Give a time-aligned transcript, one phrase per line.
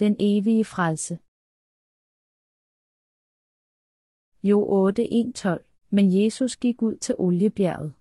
[0.00, 1.18] Den evige frelse.
[4.42, 7.94] Jo 8.1.12 Men Jesus gik ud til oliebjerget.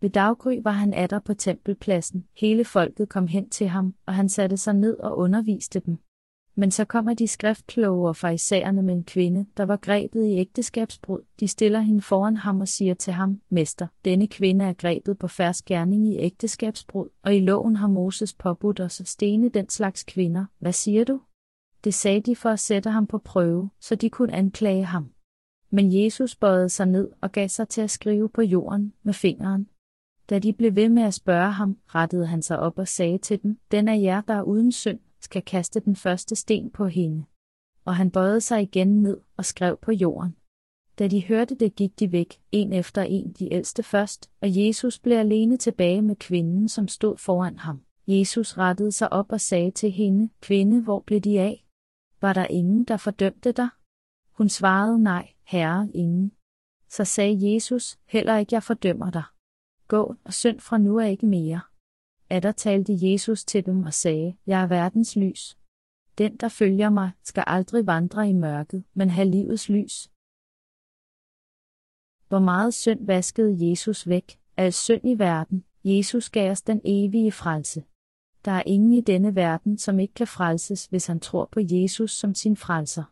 [0.00, 4.28] Ved daggry var han atter på tempelpladsen, hele folket kom hen til ham, og han
[4.28, 5.98] satte sig ned og underviste dem.
[6.54, 11.20] Men så kommer de skriftkloge og farisæerne med en kvinde, der var grebet i ægteskabsbrud.
[11.40, 15.28] De stiller hende foran ham og siger til ham, Mester, denne kvinde er grebet på
[15.28, 20.04] færds gerning i ægteskabsbrud, og i loven har Moses påbudt os at stene den slags
[20.04, 20.44] kvinder.
[20.58, 21.20] Hvad siger du?
[21.84, 25.10] Det sagde de for at sætte ham på prøve, så de kunne anklage ham.
[25.70, 29.68] Men Jesus bøjede sig ned og gav sig til at skrive på jorden med fingeren.
[30.30, 33.42] Da de blev ved med at spørge ham, rettede han sig op og sagde til
[33.42, 37.24] dem, Den af jer, der er uden synd, skal kaste den første sten på hende.
[37.84, 40.36] Og han bøjede sig igen ned og skrev på jorden.
[40.98, 44.98] Da de hørte det, gik de væk, en efter en de ældste først, og Jesus
[44.98, 47.82] blev alene tilbage med kvinden, som stod foran ham.
[48.06, 51.63] Jesus rettede sig op og sagde til hende, Kvinde, hvor blev de af?
[52.24, 53.68] Var der ingen, der fordømte dig?
[54.30, 56.32] Hun svarede nej, herre, ingen.
[56.88, 59.24] Så sagde Jesus, heller ikke jeg fordømmer dig.
[59.88, 61.60] Gå og synd fra nu af ikke mere.
[62.30, 65.58] Adder talte Jesus til dem og sagde, Jeg er verdens lys.
[66.18, 70.10] Den, der følger mig, skal aldrig vandre i mørket, men have livets lys.
[72.28, 77.32] Hvor meget synd vaskede Jesus væk, al synd i verden, Jesus gav os den evige
[77.32, 77.84] frelse.
[78.44, 82.10] Der er ingen i denne verden, som ikke kan frelses, hvis han tror på Jesus
[82.10, 83.04] som sin frelser.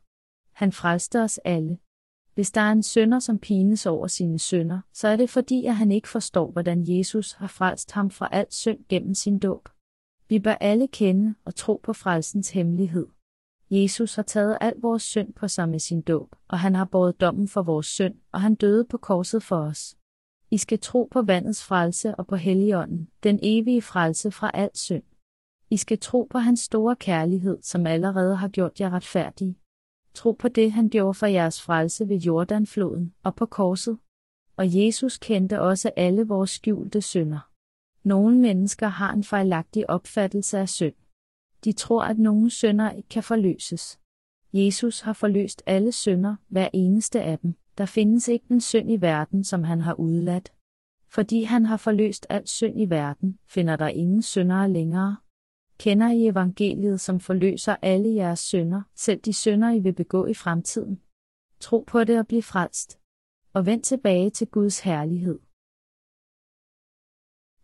[0.53, 1.79] Han frelste os alle.
[2.35, 5.77] Hvis der er en sønder, som pines over sine sønder, så er det fordi, at
[5.77, 9.69] han ikke forstår, hvordan Jesus har frelst ham fra alt synd gennem sin dåb.
[10.29, 13.07] Vi bør alle kende og tro på frelsens hemmelighed.
[13.71, 17.21] Jesus har taget al vores synd på sig med sin dåb, og han har båret
[17.21, 19.97] dommen for vores synd, og han døde på korset for os.
[20.51, 25.03] I skal tro på vandets frelse og på Helligånden, den evige frelse fra al synd.
[25.73, 29.59] I skal tro på hans store kærlighed, som allerede har gjort jer retfærdige.
[30.15, 33.99] Tro på det, han gjorde for jeres frelse ved Jordanfloden og på korset.
[34.57, 37.51] Og Jesus kendte også alle vores skjulte synder.
[38.03, 40.95] Nogle mennesker har en fejlagtig opfattelse af synd.
[41.65, 43.99] De tror, at nogle synder ikke kan forløses.
[44.53, 47.55] Jesus har forløst alle synder, hver eneste af dem.
[47.79, 50.53] Der findes ikke en synd i verden, som han har udladt.
[51.09, 55.17] Fordi han har forløst al synd i verden, finder der ingen syndere længere
[55.83, 60.35] kender I evangeliet, som forløser alle jeres synder, selv de synder, I vil begå i
[60.35, 61.01] fremtiden.
[61.61, 62.99] Tro på det og bliv frelst.
[63.53, 65.39] Og vend tilbage til Guds herlighed.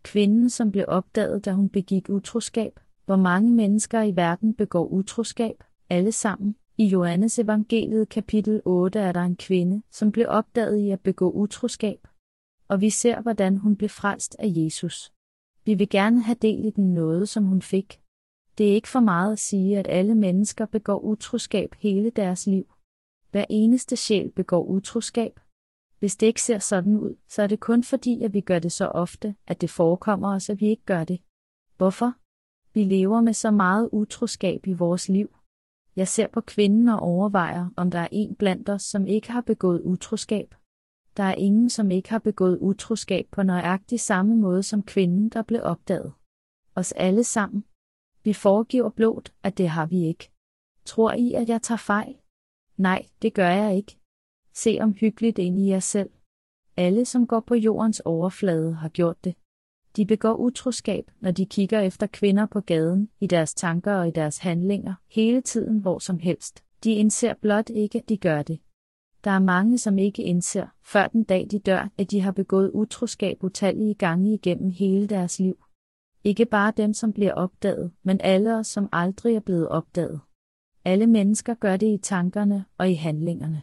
[0.02, 2.80] Kvinden, som blev opdaget, da hun begik utroskab.
[3.04, 5.64] Hvor mange mennesker i verden begår utroskab?
[5.90, 6.56] Alle sammen.
[6.76, 11.30] I Johannes evangeliet kapitel 8 er der en kvinde, som blev opdaget i at begå
[11.30, 12.08] utroskab.
[12.68, 15.12] Og vi ser, hvordan hun blev frelst af Jesus.
[15.64, 18.00] Vi vil gerne have del i den nåde, som hun fik.
[18.58, 22.74] Det er ikke for meget at sige, at alle mennesker begår utroskab hele deres liv.
[23.30, 25.40] Hver eneste sjæl begår utroskab.
[25.98, 28.72] Hvis det ikke ser sådan ud, så er det kun fordi, at vi gør det
[28.72, 31.20] så ofte, at det forekommer os, at vi ikke gør det.
[31.76, 32.14] Hvorfor?
[32.74, 35.36] Vi lever med så meget utroskab i vores liv.
[35.96, 39.40] Jeg ser på kvinden og overvejer, om der er en blandt os, som ikke har
[39.40, 40.54] begået utroskab.
[41.16, 45.42] Der er ingen, som ikke har begået utroskab på nøjagtig samme måde som kvinden, der
[45.42, 46.12] blev opdaget.
[46.74, 47.64] Os alle sammen.
[48.28, 50.30] Vi foregiver blot, at det har vi ikke.
[50.84, 52.14] Tror I, at jeg tager fejl?
[52.76, 53.98] Nej, det gør jeg ikke.
[54.54, 56.10] Se om hyggeligt ind i jer selv.
[56.76, 59.34] Alle, som går på jordens overflade, har gjort det.
[59.96, 64.10] De begår utroskab, når de kigger efter kvinder på gaden, i deres tanker og i
[64.10, 66.64] deres handlinger, hele tiden hvor som helst.
[66.84, 68.60] De indser blot ikke, at de gør det.
[69.24, 72.70] Der er mange, som ikke indser, før den dag de dør, at de har begået
[72.74, 75.58] utroskab utallige gange igennem hele deres liv.
[76.28, 80.20] Ikke bare dem, som bliver opdaget, men alle os, som aldrig er blevet opdaget.
[80.84, 83.62] Alle mennesker gør det i tankerne og i handlingerne.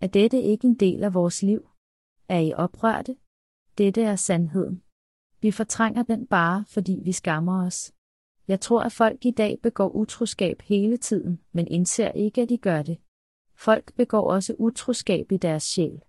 [0.00, 1.68] Er dette ikke en del af vores liv?
[2.28, 3.16] Er I oprørte?
[3.78, 4.82] Dette er sandheden.
[5.40, 7.92] Vi fortrænger den bare, fordi vi skammer os.
[8.48, 12.58] Jeg tror, at folk i dag begår utroskab hele tiden, men indser ikke, at de
[12.58, 12.98] gør det.
[13.56, 16.02] Folk begår også utroskab i deres sjæl.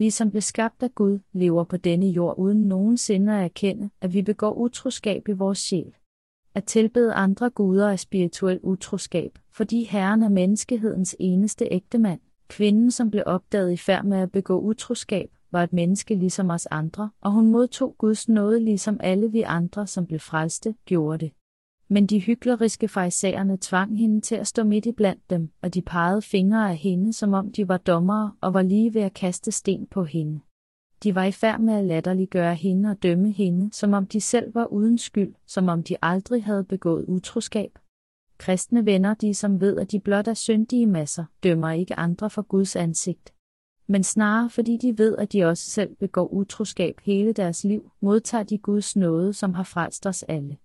[0.00, 4.14] Vi som blev skabt af Gud, lever på denne jord uden nogensinde at erkende, at
[4.14, 5.94] vi begår utroskab i vores sjæl.
[6.54, 12.20] At tilbede andre guder er spirituel utroskab, fordi Herren er menneskehedens eneste ægte mand.
[12.48, 16.66] Kvinden, som blev opdaget i færd med at begå utroskab, var et menneske ligesom os
[16.66, 21.32] andre, og hun modtog Guds nåde ligesom alle vi andre, som blev frelste, gjorde det.
[21.92, 25.82] Men de hykleriske fejsagerne tvang hende til at stå midt i blandt dem, og de
[25.82, 29.52] pegede fingre af hende, som om de var dommere og var lige ved at kaste
[29.52, 30.40] sten på hende.
[31.02, 34.54] De var i færd med at latterliggøre hende og dømme hende, som om de selv
[34.54, 37.78] var uden skyld, som om de aldrig havde begået utroskab.
[38.38, 42.42] Kristne venner, de som ved, at de blot er syndige masser, dømmer ikke andre for
[42.42, 43.34] Guds ansigt.
[43.86, 48.44] Men snarere fordi de ved, at de også selv begår utroskab hele deres liv, modtager
[48.44, 50.56] de Guds nåde, som har frelst os alle.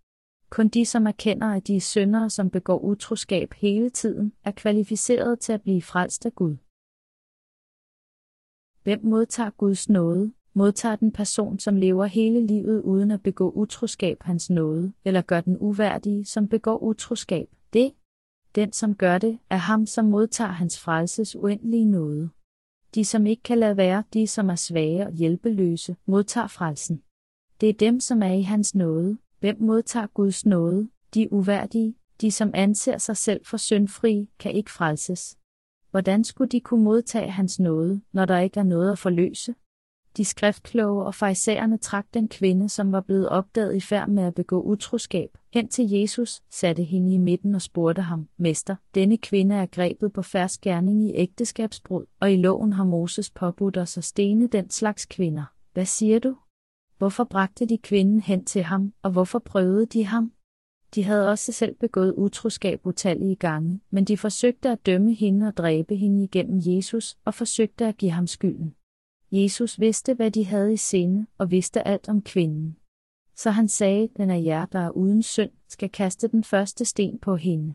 [0.55, 5.39] Kun de, som erkender, at de er syndere, som begår utroskab hele tiden, er kvalificeret
[5.39, 6.57] til at blive frelst af Gud.
[8.83, 10.33] Hvem modtager Guds nåde?
[10.53, 15.41] Modtager den person, som lever hele livet uden at begå utroskab hans nåde, eller gør
[15.41, 17.93] den uværdige, som begår utroskab, det?
[18.55, 22.29] Den, som gør det, er ham, som modtager hans frelses uendelige nåde.
[22.95, 27.03] De, som ikke kan lade være, de, som er svage og hjælpeløse, modtager frelsen.
[27.61, 29.17] Det er dem, som er i hans nåde.
[29.45, 30.89] Hvem modtager Guds nåde?
[31.13, 35.37] De uværdige, de som anser sig selv for syndfrie, kan ikke frelses.
[35.91, 39.55] Hvordan skulle de kunne modtage hans nåde, når der ikke er noget at forløse?
[40.17, 44.35] De skriftkloge og farisæerne trak den kvinde, som var blevet opdaget i færd med at
[44.35, 49.55] begå utroskab, hen til Jesus, satte hende i midten og spurgte ham, Mester, denne kvinde
[49.55, 54.03] er grebet på færds gerning i ægteskabsbrud, og i loven har Moses påbudt os at
[54.03, 55.45] stene den slags kvinder.
[55.73, 56.35] Hvad siger du?
[56.97, 60.31] Hvorfor bragte de kvinden hen til ham, og hvorfor prøvede de ham?
[60.95, 65.57] De havde også selv begået utroskab utallige gange, men de forsøgte at dømme hende og
[65.57, 68.75] dræbe hende igennem Jesus og forsøgte at give ham skylden.
[69.31, 72.77] Jesus vidste, hvad de havde i sinde, og vidste alt om kvinden.
[73.35, 77.19] Så han sagde, den af jer, der er uden synd, skal kaste den første sten
[77.19, 77.73] på hende.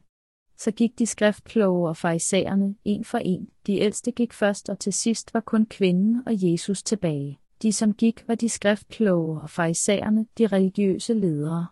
[0.56, 3.48] Så gik de skriftkloge og farisæerne, en for en.
[3.66, 7.38] De ældste gik først, og til sidst var kun kvinden og Jesus tilbage.
[7.62, 11.66] De, som gik, var de skriftkloge og farisæerne, de religiøse ledere.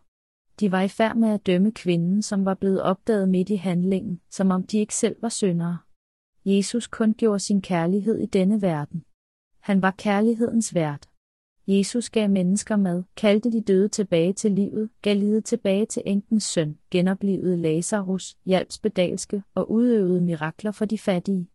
[0.61, 4.21] De var i færd med at dømme kvinden, som var blevet opdaget midt i handlingen,
[4.31, 5.79] som om de ikke selv var syndere.
[6.45, 9.05] Jesus kun gjorde sin kærlighed i denne verden.
[9.61, 11.09] Han var kærlighedens vært.
[11.67, 16.45] Jesus gav mennesker mad, kaldte de døde tilbage til livet, gav livet tilbage til enkens
[16.45, 21.49] søn, genoplevede Lazarus, hjalp spedalske og udøvede mirakler for de fattige.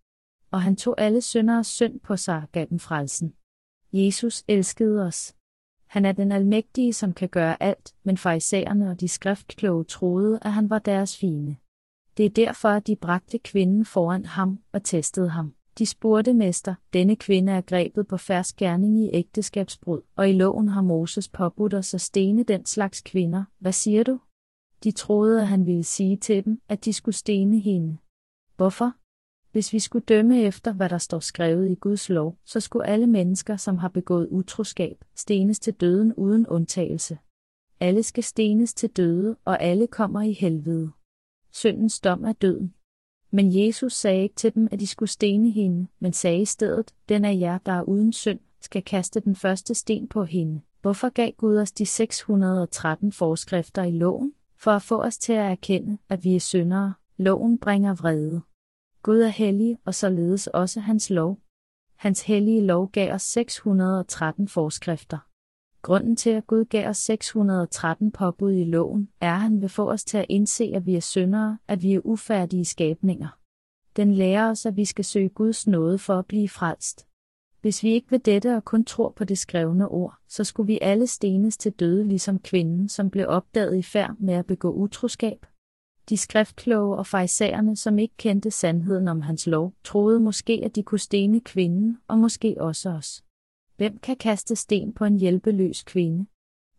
[0.51, 3.33] Og han tog alle synderes synd på sig og gav dem frelsen.
[3.93, 5.35] Jesus elskede os.
[5.85, 10.51] Han er den almægtige, som kan gøre alt, men farisæerne og de skriftkloge troede, at
[10.51, 11.57] han var deres fine.
[12.17, 15.53] Det er derfor, at de bragte kvinden foran ham og testede ham.
[15.77, 20.67] De spurgte mester, denne kvinde er grebet på færsk gerning i ægteskabsbrud, og i loven
[20.67, 23.43] har Moses påbudt os at stene den slags kvinder.
[23.59, 24.19] Hvad siger du?
[24.83, 27.97] De troede, at han ville sige til dem, at de skulle stene hende.
[28.55, 28.93] Hvorfor?
[29.53, 33.07] Hvis vi skulle dømme efter, hvad der står skrevet i Guds lov, så skulle alle
[33.07, 37.17] mennesker, som har begået utroskab, stenes til døden uden undtagelse.
[37.79, 40.91] Alle skal stenes til døde, og alle kommer i helvede.
[41.51, 42.73] Syndens dom er døden.
[43.31, 46.93] Men Jesus sagde ikke til dem, at de skulle stene hende, men sagde i stedet,
[47.09, 50.61] den af jer, der er uden synd, skal kaste den første sten på hende.
[50.81, 54.33] Hvorfor gav Gud os de 613 forskrifter i loven?
[54.57, 56.93] For at få os til at erkende, at vi er syndere.
[57.17, 58.41] Loven bringer vrede.
[59.03, 61.39] Gud er hellig, og således også hans lov.
[61.95, 65.17] Hans hellige lov gav os 613 forskrifter.
[65.81, 69.91] Grunden til, at Gud gav os 613 påbud i loven, er, at han vil få
[69.91, 73.39] os til at indse, at vi er syndere, at vi er ufærdige skabninger.
[73.95, 77.07] Den lærer os, at vi skal søge Guds nåde for at blive frelst.
[77.61, 80.79] Hvis vi ikke ved dette og kun tror på det skrevne ord, så skulle vi
[80.81, 85.45] alle stenes til døde ligesom kvinden, som blev opdaget i færd med at begå utroskab.
[86.09, 90.83] De skriftkloge og fejserne, som ikke kendte sandheden om hans lov, troede måske, at de
[90.83, 93.23] kunne stene kvinden, og måske også os.
[93.77, 96.25] Hvem kan kaste sten på en hjælpeløs kvinde?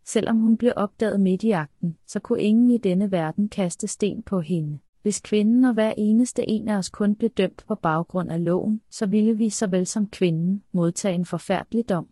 [0.05, 4.23] Selvom hun blev opdaget midt i akten, så kunne ingen i denne verden kaste sten
[4.23, 4.79] på hende.
[5.01, 8.81] Hvis kvinden og hver eneste en af os kun blev dømt på baggrund af loven,
[8.89, 12.07] så ville vi såvel som kvinden modtage en forfærdelig dom.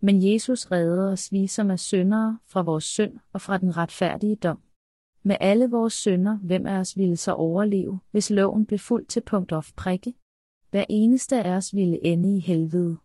[0.00, 4.36] Men Jesus redder os vi som er syndere fra vores synd og fra den retfærdige
[4.36, 4.58] dom.
[5.26, 9.20] Med alle vores synder, hvem af os ville så overleve, hvis loven blev fuldt til
[9.20, 10.14] punkt of prikke?
[10.70, 12.96] Hver eneste af os ville ende i helvede.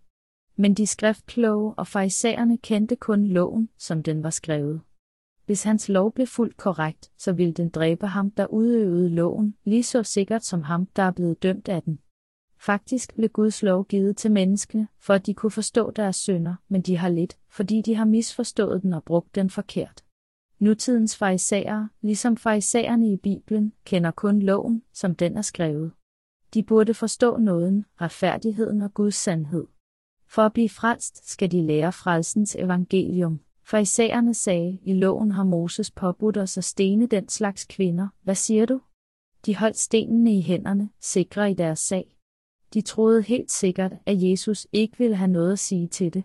[0.56, 4.82] Men de skriftkloge og farisæerne kendte kun loven, som den var skrevet.
[5.46, 9.84] Hvis hans lov blev fuldt korrekt, så ville den dræbe ham, der udøvede loven, lige
[9.84, 12.00] så sikkert som ham, der er blevet dømt af den.
[12.60, 16.82] Faktisk blev Guds lov givet til menneskene, for at de kunne forstå deres synder, men
[16.82, 20.04] de har lidt, fordi de har misforstået den og brugt den forkert.
[20.62, 25.91] Nutidens farisæere, ligesom farisæerne i Bibelen, kender kun loven, som den er skrevet.
[26.53, 29.68] De burde forstå nåden, retfærdigheden og Guds sandhed.
[30.27, 33.39] For at blive frelst skal de lære frelsens evangelium.
[33.63, 38.08] Farisæerne sagde, i loven har Moses påbudt os at stene den slags kvinder.
[38.24, 38.82] Hvad siger du?
[39.46, 42.18] De holdt stenene i hænderne, sikre i deres sag.
[42.74, 46.24] De troede helt sikkert, at Jesus ikke ville have noget at sige til det.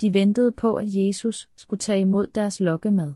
[0.00, 3.14] De ventede på, at Jesus skulle tage imod deres lokkemad.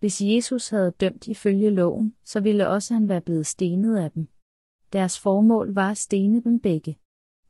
[0.00, 4.28] Hvis Jesus havde dømt ifølge loven, så ville også han være blevet stenet af dem.
[4.92, 6.98] Deres formål var at stene dem begge.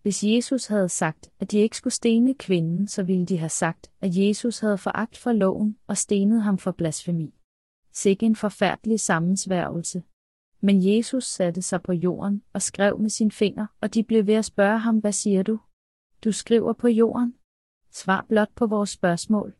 [0.02, 3.90] Hvis Jesus havde sagt, at de ikke skulle stene kvinden, så ville de have sagt,
[4.00, 7.34] at Jesus havde foragt for loven og stenet ham for blasfemi.
[7.92, 10.02] Sikke en forfærdelig sammensværgelse.
[10.60, 14.34] Men Jesus satte sig på jorden og skrev med sin finger, og de blev ved
[14.34, 15.60] at spørge ham, hvad siger du?
[16.24, 17.34] Du skriver på jorden?
[17.90, 19.54] Svar blot på vores spørgsmål.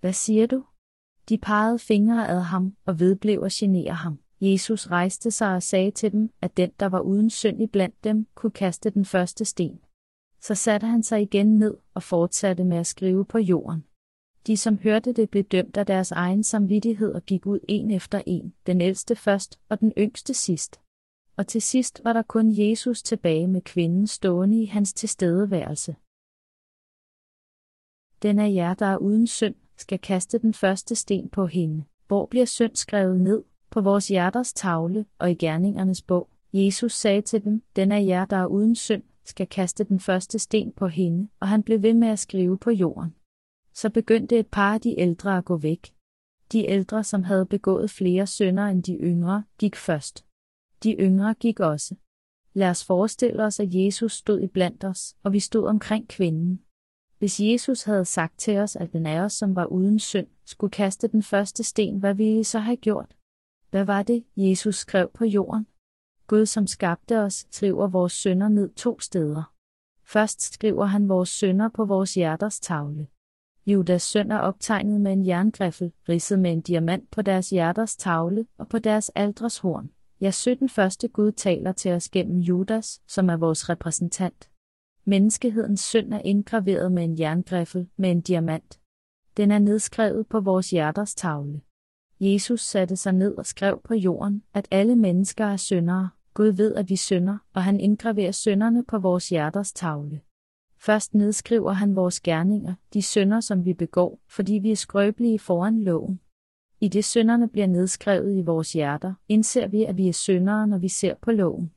[0.00, 0.64] Hvad siger du?
[1.28, 4.18] De pegede fingre ad ham og vedblev at genere ham.
[4.40, 8.04] Jesus rejste sig og sagde til dem, at den, der var uden synd i blandt
[8.04, 9.80] dem, kunne kaste den første sten.
[10.40, 13.84] Så satte han sig igen ned og fortsatte med at skrive på jorden.
[14.46, 18.22] De, som hørte det, blev dømt af deres egen samvittighed og gik ud en efter
[18.26, 20.80] en, den ældste først og den yngste sidst.
[21.36, 25.96] Og til sidst var der kun Jesus tilbage med kvinden stående i hans tilstedeværelse.
[28.22, 31.84] Den er jer, der er uden synd, skal kaste den første sten på hende.
[32.06, 33.44] Hvor bliver synd skrevet ned?
[33.70, 36.28] På vores hjerters tavle og i gerningernes bog.
[36.52, 40.38] Jesus sagde til dem, den af jer, der er uden synd, skal kaste den første
[40.38, 43.14] sten på hende, og han blev ved med at skrive på jorden.
[43.74, 45.94] Så begyndte et par af de ældre at gå væk.
[46.52, 50.24] De ældre, som havde begået flere synder end de yngre, gik først.
[50.82, 51.94] De yngre gik også.
[52.54, 56.62] Lad os forestille os, at Jesus stod i blandt os, og vi stod omkring kvinden.
[57.18, 60.70] Hvis Jesus havde sagt til os, at den af os, som var uden synd, skulle
[60.70, 63.16] kaste den første sten, hvad ville I så have gjort?
[63.70, 65.66] Hvad var det, Jesus skrev på jorden?
[66.26, 69.52] Gud, som skabte os, skriver vores sønder ned to steder.
[70.04, 73.06] Først skriver han vores sønder på vores hjerters tavle.
[73.66, 78.46] Judas søn er optegnet med en jerngriffel, ridset med en diamant på deres hjerters tavle
[78.58, 79.90] og på deres aldres horn.
[80.20, 80.68] Ja, 17.
[80.68, 84.50] første Gud taler til os gennem Judas, som er vores repræsentant.
[85.08, 88.80] Menneskehedens synd er indgraveret med en jerngriffel med en diamant.
[89.36, 91.60] Den er nedskrevet på vores hjerters tavle.
[92.20, 96.08] Jesus satte sig ned og skrev på jorden, at alle mennesker er syndere.
[96.34, 100.20] Gud ved, at vi synder, og han indgraverer synderne på vores hjerters tavle.
[100.78, 105.82] Først nedskriver han vores gerninger, de synder, som vi begår, fordi vi er skrøbelige foran
[105.82, 106.20] loven.
[106.80, 110.78] I det synderne bliver nedskrevet i vores hjerter, indser vi, at vi er syndere, når
[110.78, 111.72] vi ser på loven.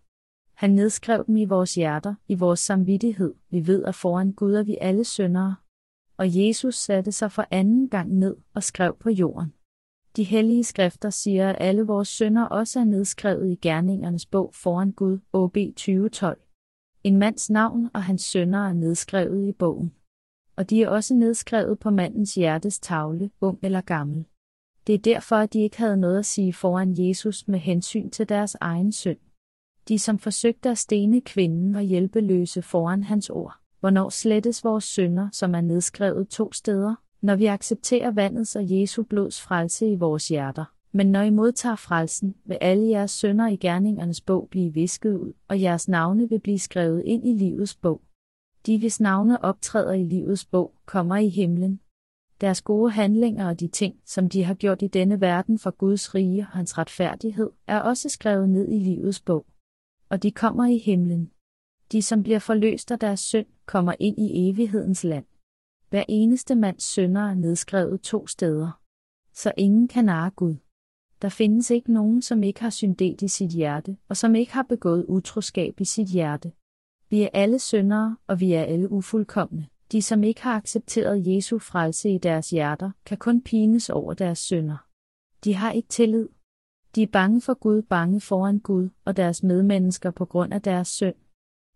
[0.62, 3.34] Han nedskrev dem i vores hjerter, i vores samvittighed.
[3.50, 5.56] Vi ved, at foran Gud er vi alle syndere.
[6.18, 9.54] Og Jesus satte sig for anden gang ned og skrev på jorden.
[10.16, 14.92] De hellige skrifter siger, at alle vores synder også er nedskrevet i gerningernes bog foran
[14.92, 16.42] Gud, OB 2012.
[17.04, 19.94] En mands navn og hans sønner er nedskrevet i bogen.
[20.56, 24.26] Og de er også nedskrevet på mandens hjertes tavle, ung eller gammel.
[24.88, 28.30] Det er derfor, at de ikke havde noget at sige foran Jesus med hensyn til
[28.30, 29.18] deres egen synd.
[29.88, 33.54] De, som forsøgte at stene kvinden, var hjælpeløse foran hans ord.
[33.80, 36.96] Hvornår slettes vores synder, som er nedskrevet to steder?
[37.22, 40.66] Når vi accepterer vandets og Jesu blods frelse i vores hjerter.
[40.92, 45.34] Men når I modtager frelsen, vil alle jeres sønder i gerningernes bog blive visket ud,
[45.48, 48.02] og jeres navne vil blive skrevet ind i livets bog.
[48.66, 51.80] De, hvis navne optræder i livets bog, kommer i himlen.
[52.42, 56.16] Deres gode handlinger og de ting, som de har gjort i denne verden for Guds
[56.16, 59.46] rige og hans retfærdighed, er også skrevet ned i livets bog.
[60.12, 61.32] Og de kommer i himlen.
[61.92, 65.26] De, som bliver forløst af deres synd, kommer ind i evighedens land.
[65.90, 68.82] Hver eneste mands sønder er nedskrevet to steder.
[69.34, 70.56] Så ingen kan narre Gud.
[71.22, 74.64] Der findes ikke nogen, som ikke har syndet i sit hjerte, og som ikke har
[74.64, 76.52] begået utroskab i sit hjerte.
[77.10, 79.68] Vi er alle syndere, og vi er alle ufuldkomne.
[79.92, 84.40] De, som ikke har accepteret Jesu frelse i deres hjerter, kan kun pines over deres
[84.40, 84.88] synder.
[85.44, 86.30] De har ikke tillid.
[86.96, 90.88] De er bange for Gud, bange foran Gud og deres medmennesker på grund af deres
[90.88, 91.16] synd.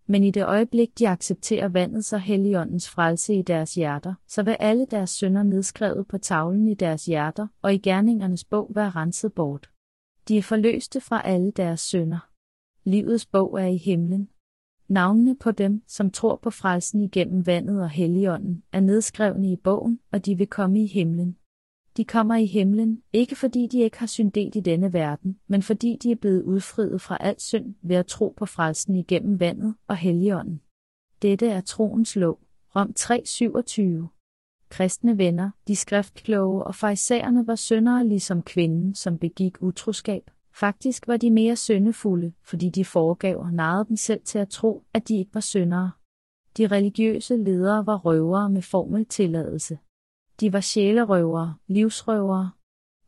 [0.06, 4.56] Men i det øjeblik, de accepterer vandets og helligåndens frelse i deres hjerter, så vil
[4.60, 9.32] alle deres synder nedskrevet på tavlen i deres hjerter og i gerningernes bog være renset
[9.32, 9.70] bort.
[10.28, 12.28] De er forløste fra alle deres synder.
[12.84, 14.28] Livets bog er i himlen.
[14.88, 20.00] Navnene på dem, som tror på frelsen igennem vandet og helligånden, er nedskrevne i bogen,
[20.12, 21.36] og de vil komme i himlen.
[21.96, 25.98] De kommer i himlen, ikke fordi de ikke har syndet i denne verden, men fordi
[26.02, 29.96] de er blevet udfriet fra al synd ved at tro på frelsen igennem vandet og
[29.96, 30.60] helligånden.
[31.22, 32.40] Dette er troens lov.
[32.76, 34.12] Rom 3:27.
[34.68, 40.30] Kristne venner, de skriftkloge og farisæerne var syndere ligesom kvinden, som begik utroskab.
[40.54, 44.84] Faktisk var de mere syndefulde, fordi de foregav og narrede dem selv til at tro,
[44.94, 45.90] at de ikke var syndere.
[46.56, 49.78] De religiøse ledere var røvere med formeltilladelse.
[50.40, 52.50] De var sjælerøvere, livsrøvere.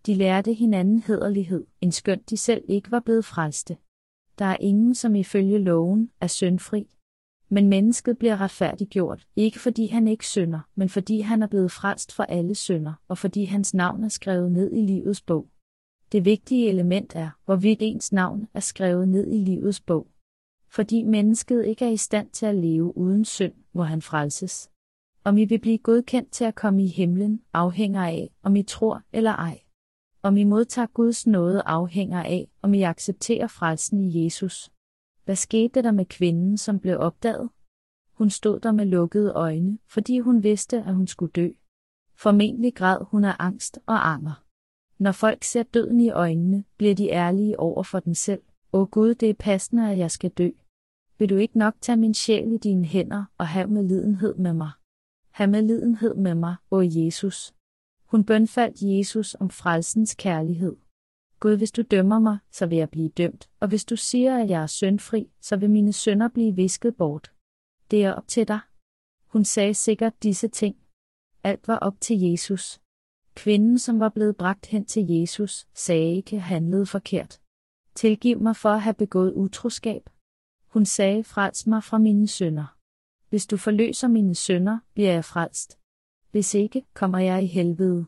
[0.06, 3.76] De lærte hinanden hederlighed, en skønt de selv ikke var blevet frelste.
[4.38, 6.96] Der er ingen, som ifølge loven er syndfri.
[7.48, 12.12] Men mennesket bliver retfærdiggjort, ikke fordi han ikke synder, men fordi han er blevet frelst
[12.12, 15.48] for alle synder, og fordi hans navn er skrevet ned i livets bog.
[16.12, 20.06] Det vigtige element er, hvorvidt ens navn er skrevet ned i livets bog.
[20.70, 24.70] Fordi mennesket ikke er i stand til at leve uden synd, hvor han frelses.
[25.28, 29.02] Om I vil blive godkendt til at komme i himlen, afhænger af, om I tror
[29.12, 29.60] eller ej.
[30.22, 34.70] Om I modtager Guds nåde afhænger af, om I accepterer frelsen i Jesus.
[35.24, 37.50] Hvad skete der med kvinden, som blev opdaget?
[38.12, 41.48] Hun stod der med lukkede øjne, fordi hun vidste, at hun skulle dø.
[42.16, 44.44] Formentlig græd hun af angst og anger.
[44.98, 48.42] Når folk ser døden i øjnene, bliver de ærlige over for den selv.
[48.72, 50.50] Åh Gud, det er passende, at jeg skal dø.
[51.18, 54.70] Vil du ikke nok tage min sjæl i dine hænder og have medlidenhed med mig?
[55.38, 57.54] Have medlidenhed med mig, o Jesus.
[58.04, 60.76] Hun bønfaldt Jesus om frelsens kærlighed.
[61.40, 64.50] Gud, hvis du dømmer mig, så vil jeg blive dømt, og hvis du siger, at
[64.50, 67.32] jeg er syndfri, så vil mine sønder blive visket bort.
[67.90, 68.60] Det er op til dig.
[69.26, 70.76] Hun sagde sikkert disse ting.
[71.44, 72.80] Alt var op til Jesus.
[73.34, 77.40] Kvinden, som var blevet bragt hen til Jesus, sagde ikke handlede forkert.
[77.94, 80.10] Tilgiv mig for at have begået utroskab.
[80.66, 82.77] Hun sagde, frels mig fra mine sønder.
[83.28, 85.78] Hvis du forløser mine sønder, bliver jeg frelst.
[86.30, 88.06] Hvis ikke, kommer jeg i helvede.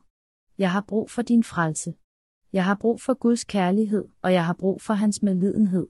[0.59, 1.95] Jeg har brug for din frelse.
[2.53, 5.87] Jeg har brug for Guds kærlighed, og jeg har brug for hans medlidenhed.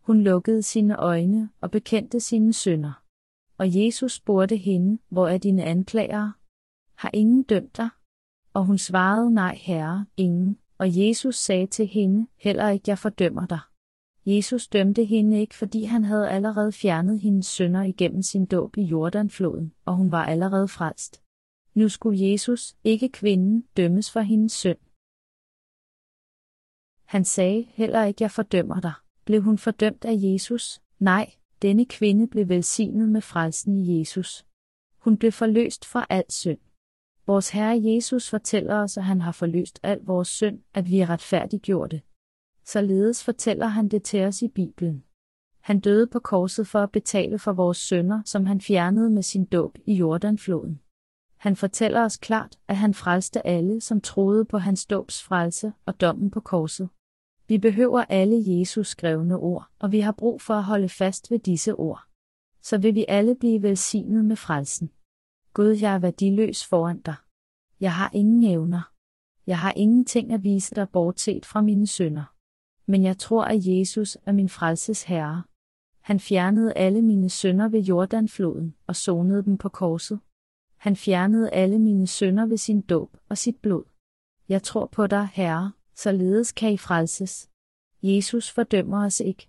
[0.00, 3.02] Hun lukkede sine øjne og bekendte sine sønder.
[3.58, 6.32] Og Jesus spurgte hende, hvor er dine anklagere?
[6.94, 7.88] Har ingen dømt dig?
[8.54, 10.58] Og hun svarede, nej herre, ingen.
[10.78, 13.60] Og Jesus sagde til hende, heller ikke jeg fordømmer dig.
[14.26, 18.82] Jesus dømte hende ikke, fordi han havde allerede fjernet hendes sønder igennem sin dåb i
[18.82, 21.22] Jordanfloden, og hun var allerede frelst.
[21.74, 24.78] Nu skulle Jesus, ikke kvinden, dømmes for hendes synd.
[27.04, 28.92] Han sagde, heller ikke jeg fordømmer dig.
[29.24, 30.82] Blev hun fordømt af Jesus?
[30.98, 34.46] Nej, denne kvinde blev velsignet med frelsen i Jesus.
[34.98, 36.58] Hun blev forløst fra al synd.
[37.26, 41.10] Vores Herre Jesus fortæller os, at han har forløst al vores synd, at vi er
[41.10, 42.02] retfærdiggjorte.
[42.64, 45.04] Således fortæller han det til os i Bibelen.
[45.60, 49.44] Han døde på korset for at betale for vores synder, som han fjernede med sin
[49.44, 50.80] dåb i Jordanfloden.
[51.36, 56.00] Han fortæller os klart, at han frelste alle, som troede på hans dåbs frelse og
[56.00, 56.88] dommen på korset.
[57.48, 61.38] Vi behøver alle Jesus skrevne ord, og vi har brug for at holde fast ved
[61.38, 62.02] disse ord.
[62.60, 64.90] Så vil vi alle blive velsignet med frelsen.
[65.54, 67.14] Gud, jeg er værdiløs foran dig.
[67.80, 68.92] Jeg har ingen evner.
[69.46, 72.31] Jeg har ingenting at vise dig bortset fra mine sønder.
[72.86, 75.42] Men jeg tror, at Jesus er min frelses herre.
[76.00, 80.20] Han fjernede alle mine sønder ved Jordanfloden og sonede dem på korset.
[80.76, 83.84] Han fjernede alle mine sønder ved sin dåb og sit blod.
[84.48, 87.50] Jeg tror på dig, Herre, således kan I frelses.
[88.02, 89.48] Jesus fordømmer os ikke.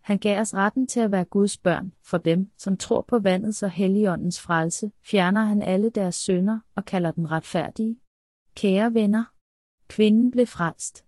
[0.00, 3.62] Han gav os retten til at være Guds børn, for dem, som tror på vandets
[3.62, 7.98] og helligåndens frelse, fjerner han alle deres sønder og kalder dem retfærdige.
[8.54, 9.24] Kære venner,
[9.88, 11.04] kvinden blev frelst.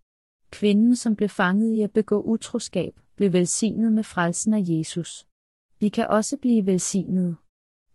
[0.54, 5.26] Kvinden, som blev fanget i at begå utroskab, blev velsignet med frelsen af Jesus.
[5.80, 7.36] Vi kan også blive velsignet.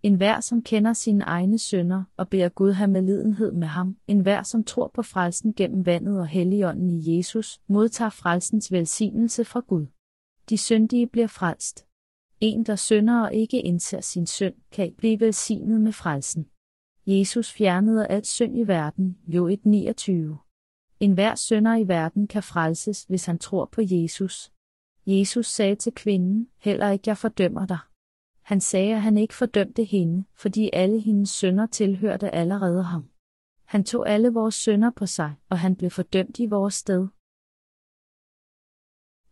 [0.03, 4.19] En hver, som kender sine egne sønder og beder Gud have medlidenhed med ham, en
[4.19, 9.59] hver, som tror på frelsen gennem vandet og helligånden i Jesus, modtager frelsens velsignelse fra
[9.59, 9.85] Gud.
[10.49, 11.85] De syndige bliver frelst.
[12.39, 16.47] En, der synder og ikke indser sin synd, kan ikke blive velsignet med frelsen.
[17.07, 20.48] Jesus fjernede alt synd i verden, jo 1.29.
[20.99, 24.51] En hver synder i verden kan frelses, hvis han tror på Jesus.
[25.05, 27.79] Jesus sagde til kvinden, heller ikke jeg fordømmer dig.
[28.41, 33.09] Han sagde, at han ikke fordømte hende, fordi alle hendes sønder tilhørte allerede ham.
[33.65, 37.07] Han tog alle vores sønder på sig, og han blev fordømt i vores sted.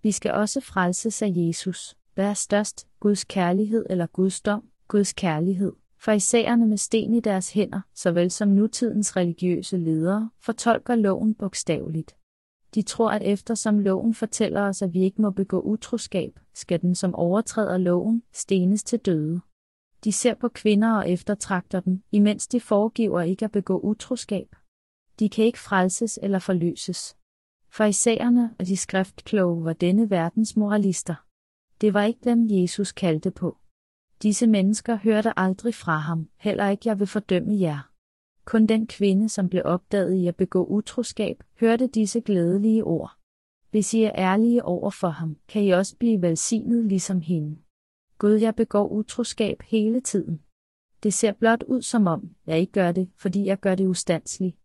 [0.01, 1.97] Vi skal også frelses af Jesus.
[2.13, 4.69] Hvad er størst, Guds kærlighed eller Guds dom?
[4.87, 5.73] Guds kærlighed.
[5.99, 12.15] Farisæerne med sten i deres hænder, såvel som nutidens religiøse ledere, fortolker loven bogstaveligt.
[12.75, 16.95] De tror, at eftersom loven fortæller os, at vi ikke må begå utroskab, skal den
[16.95, 19.41] som overtræder loven stenes til døde.
[20.03, 24.55] De ser på kvinder og eftertragter dem, imens de foregiver ikke at begå utroskab.
[25.19, 27.17] De kan ikke frelses eller forløses.
[27.69, 31.15] Farisæerne og de skriftkloge var denne verdens moralister.
[31.81, 33.57] Det var ikke dem, Jesus kaldte på.
[34.21, 37.91] Disse mennesker hørte aldrig fra ham, heller ikke jeg vil fordømme jer.
[38.45, 43.11] Kun den kvinde, som blev opdaget i at begå utroskab, hørte disse glædelige ord.
[43.71, 47.57] Hvis I er ærlige over for ham, kan I også blive velsignet ligesom hende.
[48.17, 50.41] Gud, jeg begår utroskab hele tiden.
[51.03, 54.57] Det ser blot ud som om, jeg ikke gør det, fordi jeg gør det ustandsligt.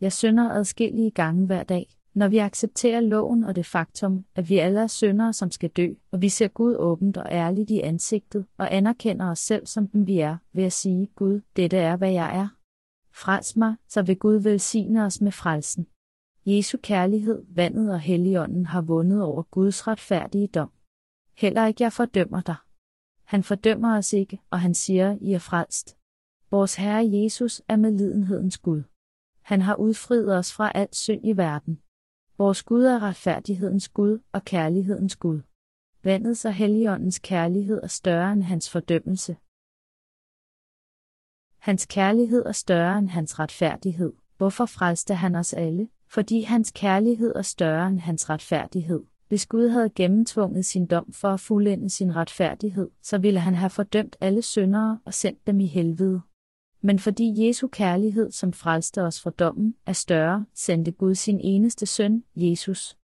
[0.00, 4.58] Jeg synder adskillige gange hver dag, når vi accepterer loven og det faktum, at vi
[4.58, 8.46] alle er syndere, som skal dø, og vi ser Gud åbent og ærligt i ansigtet
[8.58, 12.12] og anerkender os selv som den vi er, ved at sige, Gud, dette er, hvad
[12.12, 12.48] jeg er.
[13.12, 15.86] Frels mig, så vil Gud velsigne os med frelsen.
[16.46, 20.70] Jesu kærlighed, vandet og helligånden har vundet over Guds retfærdige dom.
[21.36, 22.56] Heller ikke jeg fordømmer dig.
[23.24, 25.96] Han fordømmer os ikke, og han siger, I er frelst.
[26.50, 28.82] Vores Herre Jesus er medlidenhedens Gud.
[29.42, 31.80] Han har udfriet os fra alt synd i verden.
[32.38, 35.40] Vores Gud er retfærdighedens Gud og kærlighedens Gud.
[36.02, 39.36] Vandets og helligåndens kærlighed er større end hans fordømmelse.
[41.58, 44.12] Hans kærlighed er større end hans retfærdighed.
[44.36, 45.88] Hvorfor frelste han os alle?
[46.08, 49.02] Fordi hans kærlighed er større end hans retfærdighed.
[49.28, 53.70] Hvis Gud havde gennemtvunget sin dom for at fuldende sin retfærdighed, så ville han have
[53.70, 56.20] fordømt alle syndere og sendt dem i helvede.
[56.86, 61.86] Men fordi Jesu kærlighed, som frelste os fra dommen, er større, sendte Gud sin eneste
[61.86, 62.96] søn, Jesus.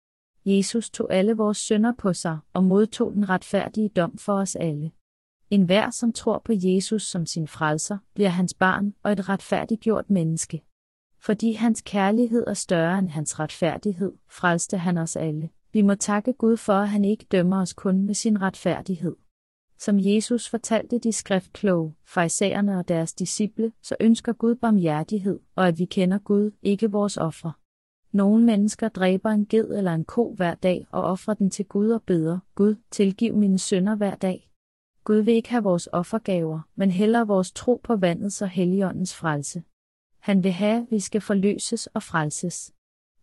[0.45, 4.91] Jesus tog alle vores synder på sig og modtog den retfærdige dom for os alle.
[5.49, 10.09] En hver, som tror på Jesus som sin frelser, bliver hans barn og et retfærdiggjort
[10.09, 10.63] menneske.
[11.19, 15.49] Fordi hans kærlighed er større end hans retfærdighed, frelste han os alle.
[15.73, 19.15] Vi må takke Gud for, at han ikke dømmer os kun med sin retfærdighed.
[19.79, 25.79] Som Jesus fortalte de skriftkloge, farisæerne og deres disciple, så ønsker Gud barmhjertighed, og at
[25.79, 27.53] vi kender Gud, ikke vores ofre.
[28.11, 31.89] Nogle mennesker dræber en ged eller en ko hver dag og offrer den til Gud
[31.89, 34.49] og beder, Gud, tilgiv mine sønder hver dag.
[35.03, 39.63] Gud vil ikke have vores offergaver, men heller vores tro på vandets og helligåndens frelse.
[40.19, 42.73] Han vil have, at vi skal forløses og frelses.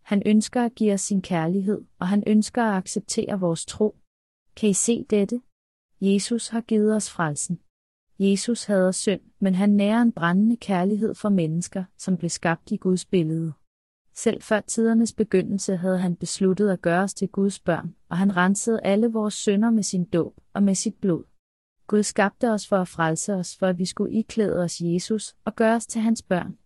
[0.01, 3.95] Han ønsker at give os sin kærlighed, og han ønsker at acceptere vores tro.
[4.55, 5.41] Kan I se dette?
[6.01, 7.59] Jesus har givet os frelsen.
[8.19, 12.77] Jesus hader synd, men han nærer en brændende kærlighed for mennesker, som blev skabt i
[12.77, 13.53] Guds billede.
[14.13, 18.37] Selv før tidernes begyndelse havde han besluttet at gøre os til Guds børn, og han
[18.37, 21.23] rensede alle vores synder med sin dåb og med sit blod.
[21.87, 25.55] Gud skabte os for at frelse os, for at vi skulle iklæde os Jesus og
[25.55, 26.57] gøre os til hans børn.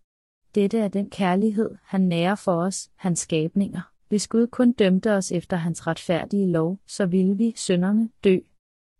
[0.54, 3.80] Dette er den kærlighed, han nærer for os, hans skabninger.
[4.08, 8.38] Hvis Gud kun dømte os efter hans retfærdige lov, så ville vi, sønderne, dø.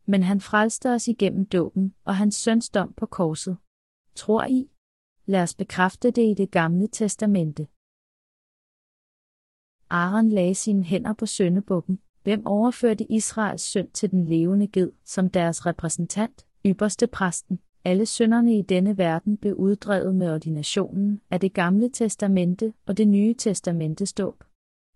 [0.07, 3.57] Men han frelste os igennem dåben og hans søns dom på korset.
[4.15, 4.71] Tror I?
[5.27, 7.67] Lad os bekræfte det i det gamle testamente.
[9.91, 15.31] Aaron lagde sine hænder på søndebukken, hvem overførte Israels synd til den levende ged som
[15.31, 17.61] deres repræsentant, ypperste præsten.
[17.85, 23.09] Alle synderne i denne verden blev uddrevet med ordinationen af det gamle testamente og det
[23.09, 24.45] nye testamente ståb.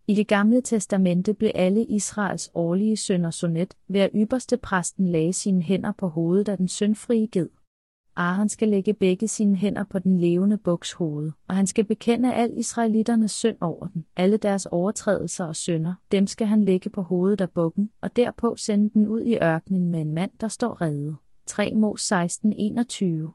[0.09, 5.33] I det gamle testamente blev alle Israels årlige sønder sonet, ved at ypperste præsten lagde
[5.33, 7.49] sine hænder på hovedet af den syndfrie ged.
[8.17, 11.85] Ah, Aaron skal lægge begge sine hænder på den levende buks hoved, og han skal
[11.85, 16.91] bekende al israelitternes synd over den, alle deres overtrædelser og synder, dem skal han lægge
[16.91, 20.49] på hovedet af bukken, og derpå sende den ud i ørkenen med en mand, der
[20.49, 21.17] står reddet.
[21.47, 23.33] 3 Mos 16, 21.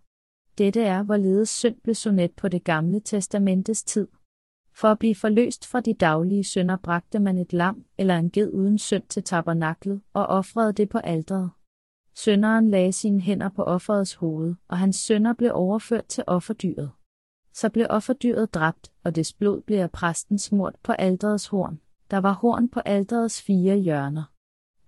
[0.57, 4.07] Dette er, hvorledes synd blev sonet på det gamle testamentes tid.
[4.73, 8.53] For at blive forløst fra de daglige synder bragte man et lam eller en ged
[8.53, 11.51] uden synd til tabernaklet og offrede det på alteret.
[12.13, 16.91] Sønderen lagde sine hænder på offerets hoved, og hans sønder blev overført til offerdyret.
[17.53, 21.79] Så blev offerdyret dræbt, og dets blod blev af præsten smurt på alterets horn.
[22.11, 24.23] Der var horn på alterets fire hjørner.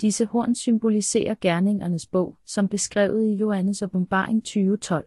[0.02, 5.06] Disse horn symboliserer gerningernes bog, som beskrevet i Johannes åbenbaring 2012.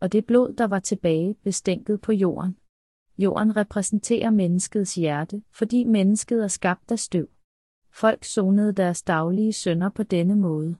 [0.00, 2.56] Og det blod, der var tilbage, blev stænket på jorden.
[3.22, 7.28] Jorden repræsenterer menneskets hjerte, fordi mennesket er skabt af støv.
[7.90, 10.76] Folk sonede deres daglige sønder på denne måde.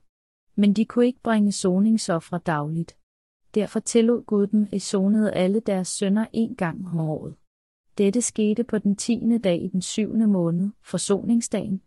[0.54, 2.96] Men de kunne ikke bringe soningsoffre dagligt.
[3.54, 7.34] Derfor tillod Gud dem at sonede alle deres sønder en gang om året.
[7.98, 11.82] Dette skete på den tiende dag i den syvende måned, forsoningsdagen,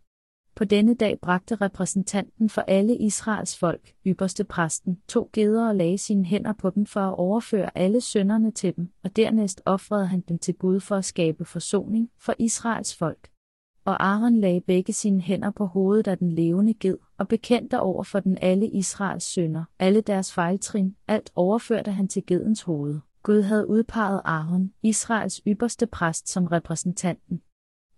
[0.56, 5.98] på denne dag bragte repræsentanten for alle Israels folk, ypperste præsten, to geder og lagde
[5.98, 10.20] sine hænder på dem for at overføre alle sønderne til dem, og dernæst offrede han
[10.20, 13.28] dem til Gud for at skabe forsoning for Israels folk.
[13.84, 18.02] Og Aaron lagde begge sine hænder på hovedet af den levende ged, og bekendte over
[18.02, 23.00] for den alle Israels sønder, alle deres fejltrin, alt overførte han til gedens hoved.
[23.22, 27.40] Gud havde udpeget Aaron, Israels ypperste præst, som repræsentanten.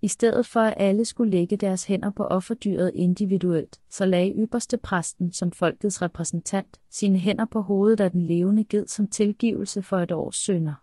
[0.02, 4.76] I stedet for at alle skulle lægge deres hænder på offerdyret individuelt, så lagde ypperste
[4.76, 9.98] præsten som folkets repræsentant sine hænder på hovedet af den levende ged som tilgivelse for
[9.98, 10.74] et års sønder.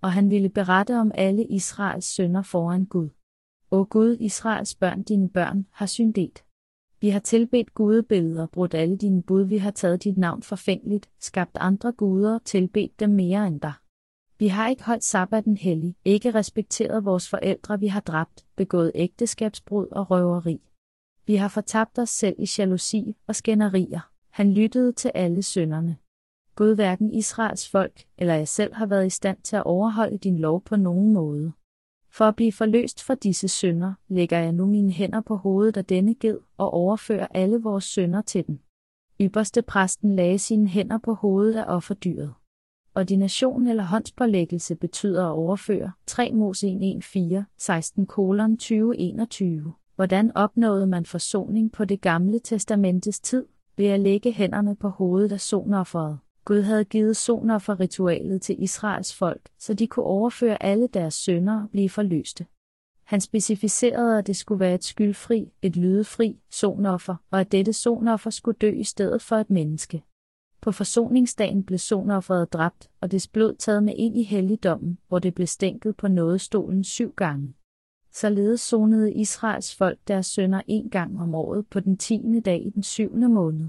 [0.00, 3.08] Og han ville berette om alle Israels sønder foran Gud.
[3.70, 6.44] O Gud, Israels børn, dine børn, har syndet.
[7.00, 11.56] Vi har tilbedt gudebilleder, brudt alle dine bud, vi har taget dit navn forfængeligt, skabt
[11.60, 13.72] andre guder, og tilbedt dem mere end dig.
[14.40, 19.86] Vi har ikke holdt sabbaten hellig, ikke respekteret vores forældre, vi har dræbt, begået ægteskabsbrud
[19.92, 20.60] og røveri.
[21.26, 24.00] Vi har fortabt os selv i jalousi og skænderier.
[24.30, 25.96] Han lyttede til alle synderne.
[26.54, 30.38] Gud hverken Israels folk eller jeg selv har været i stand til at overholde din
[30.38, 31.52] lov på nogen måde.
[32.10, 35.84] For at blive forløst fra disse synder, lægger jeg nu mine hænder på hovedet af
[35.84, 38.60] denne ged og overfører alle vores synder til den.
[39.20, 42.34] Ypperste præsten lagde sine hænder på hovedet af offerdyret.
[42.94, 49.72] Ordination eller håndspålæggelse betyder at overføre 3 Mose 1.1.4, 16 kolon 2021.
[49.96, 53.46] Hvordan opnåede man forsoning på det gamle testamentets tid?
[53.76, 56.18] Ved at lægge hænderne på hovedet af sonofferet.
[56.44, 61.70] Gud havde givet sonoffer-ritualet til Israels folk, så de kunne overføre alle deres sønder og
[61.70, 62.46] blive forløste.
[63.04, 68.30] Han specificerede, at det skulle være et skyldfri, et lydefri sonoffer, og at dette sonoffer
[68.30, 70.02] skulle dø i stedet for et menneske.
[70.60, 75.34] På forsoningsdagen blev sonofferet dræbt, og dets blod taget med ind i helligdommen, hvor det
[75.34, 77.54] blev stænket på nådestolen syv gange.
[78.12, 82.70] Således sonede Israels folk deres sønder en gang om året på den tiende dag i
[82.70, 83.68] den syvende måned.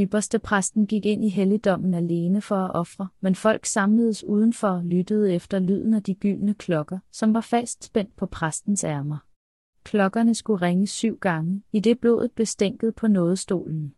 [0.00, 4.84] Ypperste præsten gik ind i helligdommen alene for at ofre, men folk samledes udenfor og
[4.84, 9.18] lyttede efter lyden af de gyldne klokker, som var fast spændt på præstens ærmer.
[9.84, 13.94] Klokkerne skulle ringe syv gange, i det blodet blev stænket på nådestolen.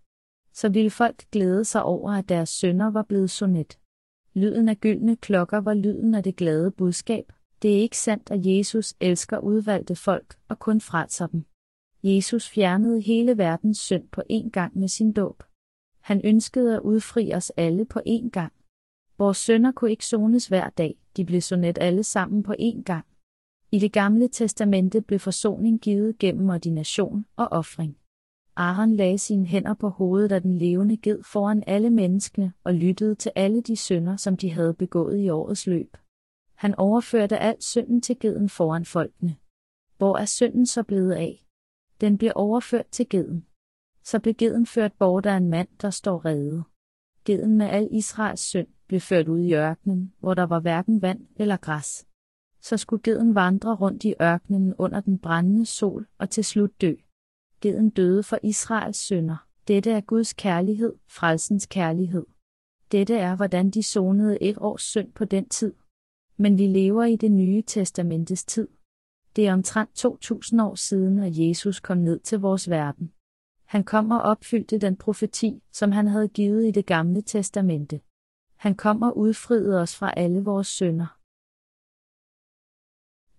[0.52, 3.78] Så ville folk glæde sig over, at deres sønner var blevet sonet.
[4.34, 7.32] Lyden af gyldne klokker var lyden af det glade budskab.
[7.62, 11.44] Det er ikke sandt, at Jesus elsker udvalgte folk og kun frelser dem.
[12.02, 15.42] Jesus fjernede hele verdens synd på én gang med sin dåb.
[16.00, 18.52] Han ønskede at udfri os alle på én gang.
[19.18, 23.06] Vores sønner kunne ikke sones hver dag, de blev sonet alle sammen på én gang.
[23.72, 27.99] I det gamle testamente blev forsoning givet gennem ordination og offring.
[28.56, 33.14] Aaron lagde sine hænder på hovedet af den levende ged foran alle menneskene og lyttede
[33.14, 35.96] til alle de synder, som de havde begået i årets løb.
[36.54, 39.36] Han overførte alt synden til geden foran folkene.
[39.98, 41.46] Hvor er synden så blevet af?
[42.00, 43.46] Den blev overført til geden.
[44.02, 46.64] Så blev geden ført bort af en mand, der står rede.
[47.24, 51.26] Geden med al Israels synd blev ført ud i ørkenen, hvor der var hverken vand
[51.36, 52.06] eller græs.
[52.60, 56.94] Så skulle geden vandre rundt i ørkenen under den brændende sol og til slut dø.
[57.60, 59.46] Geden døde for Israels sønder.
[59.68, 62.26] Dette er Guds kærlighed, frelsens kærlighed.
[62.92, 65.74] Dette er, hvordan de sonede et års synd på den tid.
[66.36, 68.68] Men vi lever i det nye testamentes tid.
[69.36, 73.12] Det er omtrent 2000 år siden, at Jesus kom ned til vores verden.
[73.64, 78.00] Han kom og opfyldte den profeti, som han havde givet i det gamle testamente.
[78.56, 81.16] Han kom og udfriede os fra alle vores synder.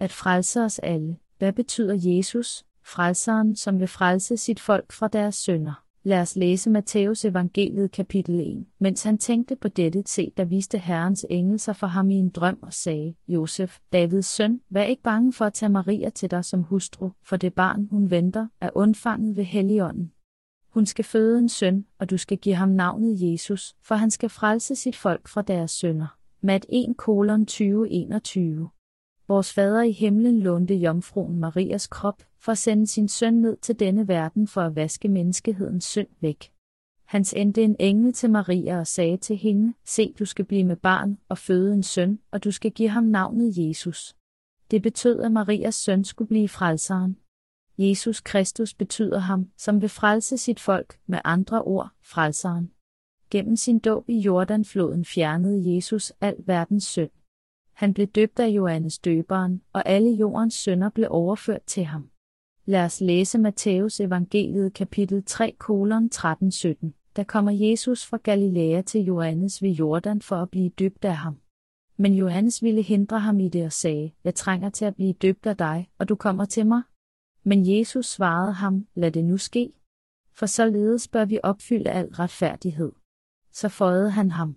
[0.03, 1.19] At frelse os alle.
[1.38, 5.84] Hvad betyder Jesus, frelseren, som vil frelse sit folk fra deres synder?
[6.04, 8.65] Lad os læse Matteus evangeliet kapitel 1.
[8.80, 12.30] Mens han tænkte på dette, se, der viste Herrens engel sig for ham i en
[12.30, 16.46] drøm og sagde, Josef, Davids søn, vær ikke bange for at tage Maria til dig
[16.46, 20.12] som hustru, for det barn, hun venter, er undfanget ved Helligånden.
[20.70, 24.30] Hun skal føde en søn, og du skal give ham navnet Jesus, for han skal
[24.30, 26.17] frelse sit folk fra deres sønder.
[26.41, 28.70] Mat 1 kolon 2021
[29.27, 33.79] Vores fader i himlen lånte jomfruen Marias krop, for at sende sin søn ned til
[33.79, 36.51] denne verden for at vaske menneskehedens synd væk.
[37.05, 40.75] Han sendte en engel til Maria og sagde til hende, se du skal blive med
[40.75, 44.15] barn og føde en søn, og du skal give ham navnet Jesus.
[44.71, 47.17] Det betød, at Marias søn skulle blive frelseren.
[47.77, 52.71] Jesus Kristus betyder ham, som vil frelse sit folk, med andre ord, frelseren.
[53.29, 57.10] Gennem sin dåb i Jordanfloden fjernede Jesus al verdens synd.
[57.82, 62.10] Han blev døbt af Johannes døberen, og alle jordens synder blev overført til ham.
[62.65, 67.12] Lad os læse Matthæus evangeliet kapitel 3 kolon 13-17.
[67.15, 71.39] Der kommer Jesus fra Galilea til Johannes ved Jordan for at blive døbt af ham.
[71.98, 75.46] Men Johannes ville hindre ham i det og sagde, jeg trænger til at blive døbt
[75.46, 76.82] af dig, og du kommer til mig.
[77.44, 79.74] Men Jesus svarede ham, lad det nu ske.
[80.34, 82.91] For således bør vi opfylde al retfærdighed.
[83.52, 84.56] Så føjede han ham.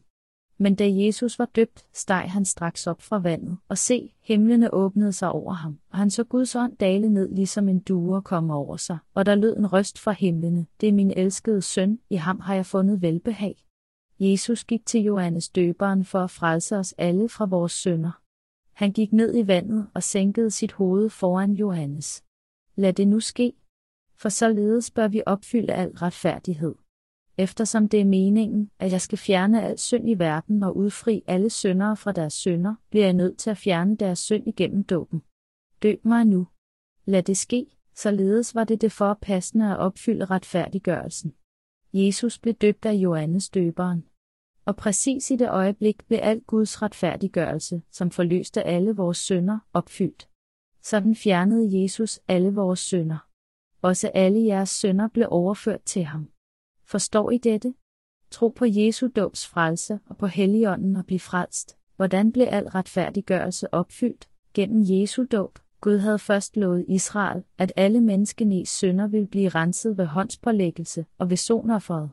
[0.59, 5.13] Men da Jesus var døbt, steg han straks op fra vandet, og se, himlene åbnede
[5.13, 8.77] sig over ham, og han så Guds ånd dale ned ligesom en due komme over
[8.77, 12.41] sig, og der lød en røst fra himlene, det er min elskede søn, i ham
[12.41, 13.65] har jeg fundet velbehag.
[14.21, 18.21] Jesus gik til Johannes døberen for at frelse os alle fra vores synder.
[18.73, 22.25] Han gik ned i vandet og sænkede sit hoved foran Johannes.
[22.77, 23.53] Lad det nu ske.
[24.17, 26.75] For således bør vi opfylde al retfærdighed
[27.39, 31.51] eftersom det er meningen, at jeg skal fjerne al synd i verden og udfri alle
[31.51, 35.23] syndere fra deres synder, bliver jeg nødt til at fjerne deres synd igennem dåben.
[35.83, 36.47] Døb mig nu.
[37.05, 41.35] Lad det ske, således var det det forpassende at opfylde retfærdiggørelsen.
[41.93, 44.05] Jesus blev døbt af Johannes døberen.
[44.65, 50.29] Og præcis i det øjeblik blev al Guds retfærdiggørelse, som forløste alle vores synder, opfyldt.
[50.83, 53.29] Sådan fjernede Jesus alle vores synder.
[53.83, 56.34] Også alle jeres synder blev overført til ham.
[56.87, 57.75] Forstår I dette?
[58.31, 61.77] Tro på Jesu dåbs frelse og på Helligånden og bliv frelst.
[61.97, 64.29] Hvordan blev al retfærdiggørelse opfyldt?
[64.55, 65.59] Gennem Jesu dåb.
[65.81, 71.31] Gud havde først lovet Israel, at alle menneskenes sønder ville blive renset ved håndspålæggelse og
[71.31, 72.11] ved sonofferet.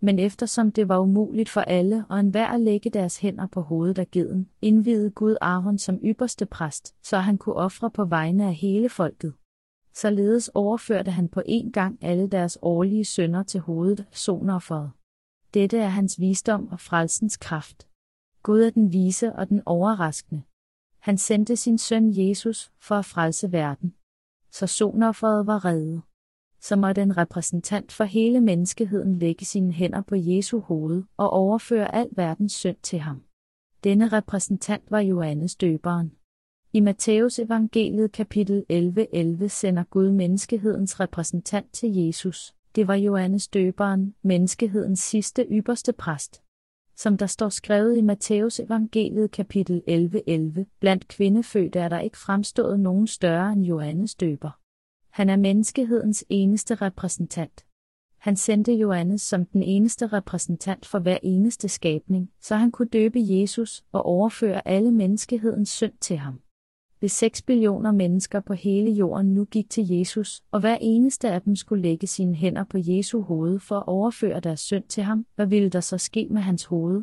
[0.00, 3.98] Men eftersom det var umuligt for alle og enhver at lægge deres hænder på hovedet
[3.98, 8.54] af geden, indvidede Gud Aaron som ypperste præst, så han kunne ofre på vegne af
[8.54, 9.32] hele folket.
[9.96, 14.90] Således overførte han på en gang alle deres årlige sønder til hovedet sonofferet.
[15.54, 17.88] Dette er hans visdom og frelsens kraft.
[18.42, 20.42] Gud er den vise og den overraskende.
[20.98, 23.94] Han sendte sin søn Jesus for at frelse verden.
[24.50, 26.02] Så sonofferet var reddet.
[26.60, 31.94] Så måtte en repræsentant for hele menneskeheden lægge sine hænder på Jesu hoved og overføre
[31.94, 33.22] al verdens synd til ham.
[33.84, 36.12] Denne repræsentant var Johannes døberen.
[36.76, 42.54] I Matteus evangeliet kapitel 11:11 11 sender Gud menneskehedens repræsentant til Jesus.
[42.74, 46.42] Det var Johannes døberen, menneskehedens sidste ypperste præst
[46.96, 52.18] som der står skrevet i Matteus evangeliet kapitel 11:11, 11, blandt kvindefødte er der ikke
[52.18, 54.58] fremstået nogen større end Johannes døber.
[55.10, 57.64] Han er menneskehedens eneste repræsentant.
[58.18, 63.18] Han sendte Johannes som den eneste repræsentant for hver eneste skabning, så han kunne døbe
[63.20, 66.40] Jesus og overføre alle menneskehedens synd til ham
[67.04, 71.42] hvis 6 billioner mennesker på hele jorden nu gik til Jesus, og hver eneste af
[71.42, 75.26] dem skulle lægge sine hænder på Jesu hoved for at overføre deres synd til ham,
[75.34, 77.02] hvad ville der så ske med hans hoved?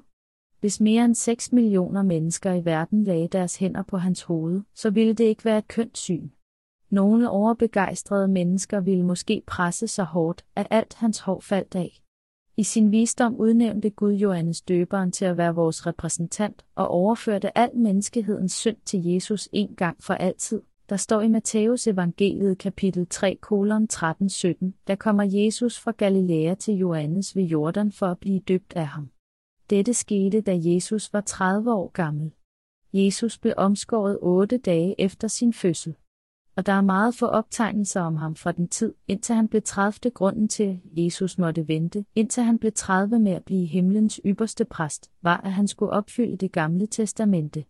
[0.60, 4.90] Hvis mere end 6 millioner mennesker i verden lagde deres hænder på hans hoved, så
[4.90, 6.30] ville det ikke være et kønt syn.
[6.90, 12.02] Nogle overbegejstrede mennesker ville måske presse så hårdt, at alt hans hår faldt af.
[12.58, 17.70] I sin visdom udnævnte Gud Johannes døberen til at være vores repræsentant og overførte al
[17.76, 20.62] menneskehedens synd til Jesus en gang for altid.
[20.90, 26.74] Der står i Matteus evangeliet kapitel 3 kolon 13-17, der kommer Jesus fra Galilea til
[26.74, 29.10] Johannes ved Jordan for at blive døbt af ham.
[29.70, 32.32] Dette skete, da Jesus var 30 år gammel.
[32.94, 35.96] Jesus blev omskåret otte dage efter sin fødsel
[36.56, 40.12] og der er meget få optegnelser om ham fra den tid, indtil han blev 30.
[40.12, 44.66] grunden til, at Jesus måtte vente, indtil han blev 30 med at blive himlens ypperste
[44.66, 47.66] præst, var at han skulle opfylde det gamle testamente.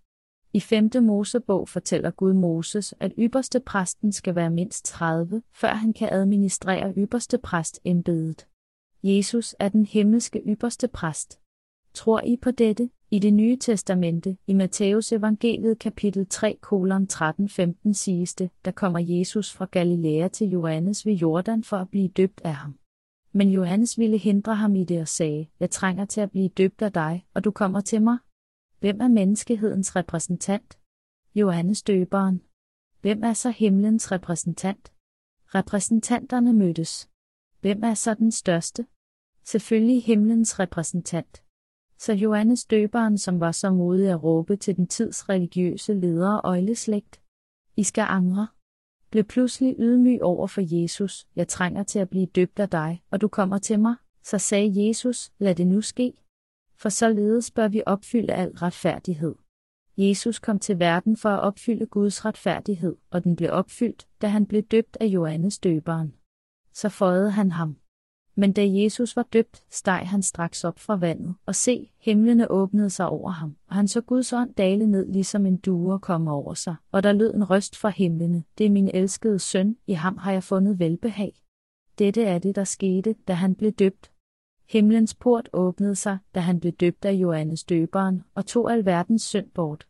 [0.54, 0.90] I 5.
[1.02, 6.94] Mosebog fortæller Gud Moses, at ypperste præsten skal være mindst 30, før han kan administrere
[6.98, 8.48] ypperste præst embedet.
[9.04, 11.41] Jesus er den himmelske ypperste præst.
[11.94, 12.90] Tror I på dette?
[13.12, 19.00] I det nye testamente, i Matteus evangeliet kapitel 3 kolon 13-15 siges det, der kommer
[19.00, 22.78] Jesus fra Galilea til Johannes ved Jordan for at blive døbt af ham.
[23.32, 26.82] Men Johannes ville hindre ham i det og sagde, jeg trænger til at blive døbt
[26.82, 28.18] af dig, og du kommer til mig.
[28.80, 30.80] Hvem er menneskehedens repræsentant?
[31.36, 32.42] Johannes døberen.
[33.02, 34.94] Hvem er så himlens repræsentant?
[35.56, 37.10] Repræsentanterne mødtes.
[37.62, 38.86] Hvem er så den største?
[39.44, 41.41] Selvfølgelig himlens repræsentant
[42.02, 46.50] så Johannes døberen, som var så modig at råbe til den tids religiøse ledere og
[46.50, 47.22] øjleslægt,
[47.76, 48.48] I skal angre,
[49.12, 53.22] blev pludselig ydmyg over for Jesus, jeg trænger til at blive døbt af dig, og
[53.22, 56.14] du kommer til mig, så sagde Jesus, lad det nu ske.
[56.76, 59.36] For således bør vi opfylde al retfærdighed.
[59.98, 64.46] Jesus kom til verden for at opfylde Guds retfærdighed, og den blev opfyldt, da han
[64.46, 66.14] blev døbt af Johannes døberen.
[66.74, 67.78] Så føjede han ham.
[68.36, 72.90] Men da Jesus var døbt, steg han straks op fra vandet, og se, himlene åbnede
[72.90, 76.54] sig over ham, og han så Guds ånd dale ned ligesom en due komme over
[76.54, 80.18] sig, og der lød en røst fra himlene, det er min elskede søn, i ham
[80.18, 81.42] har jeg fundet velbehag.
[82.00, 84.12] Dette er det, der skete, da han blev døbt.
[84.70, 89.50] Himlens port åbnede sig, da han blev døbt af Johannes døberen, og tog alverdens synd
[89.54, 89.88] bort.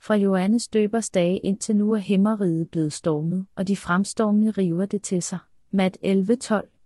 [0.00, 5.02] Fra Johannes døbers dage indtil nu er himmeriget blevet stormet, og de fremstormende river det
[5.02, 5.38] til sig.
[5.70, 6.77] Mat 11.12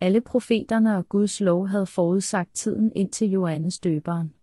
[0.00, 4.34] alle profeterne og Guds lov havde forudsagt tiden indtil Johannes døberen.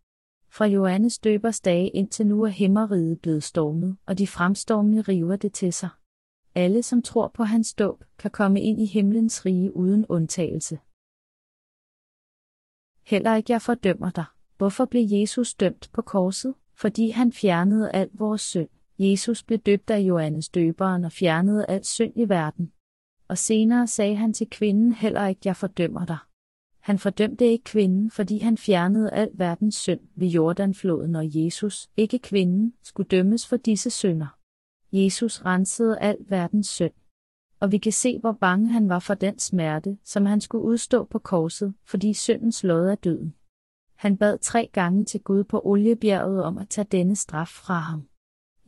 [0.49, 5.53] Fra Johannes døbers dage indtil nu er himmeriget blevet stormet, og de fremstormende river det
[5.53, 5.89] til sig.
[6.55, 10.79] Alle, som tror på hans dåb, kan komme ind i himlens rige uden undtagelse.
[13.03, 14.25] Heller ikke jeg fordømmer dig.
[14.57, 16.53] Hvorfor blev Jesus dømt på korset?
[16.73, 18.69] Fordi han fjernede al vores synd.
[18.99, 22.71] Jesus blev døbt af Johannes døberen og fjernede al synd i verden
[23.27, 26.17] og senere sagde han til kvinden heller ikke, jeg fordømmer dig.
[26.79, 32.19] Han fordømte ikke kvinden, fordi han fjernede al verdens synd ved Jordanfloden, og Jesus, ikke
[32.19, 34.37] kvinden, skulle dømmes for disse synder.
[34.91, 36.93] Jesus rensede al verdens synd.
[37.59, 41.03] Og vi kan se, hvor bange han var for den smerte, som han skulle udstå
[41.03, 43.33] på korset, fordi syndens lod er døden.
[43.95, 48.07] Han bad tre gange til Gud på oliebjerget om at tage denne straf fra ham.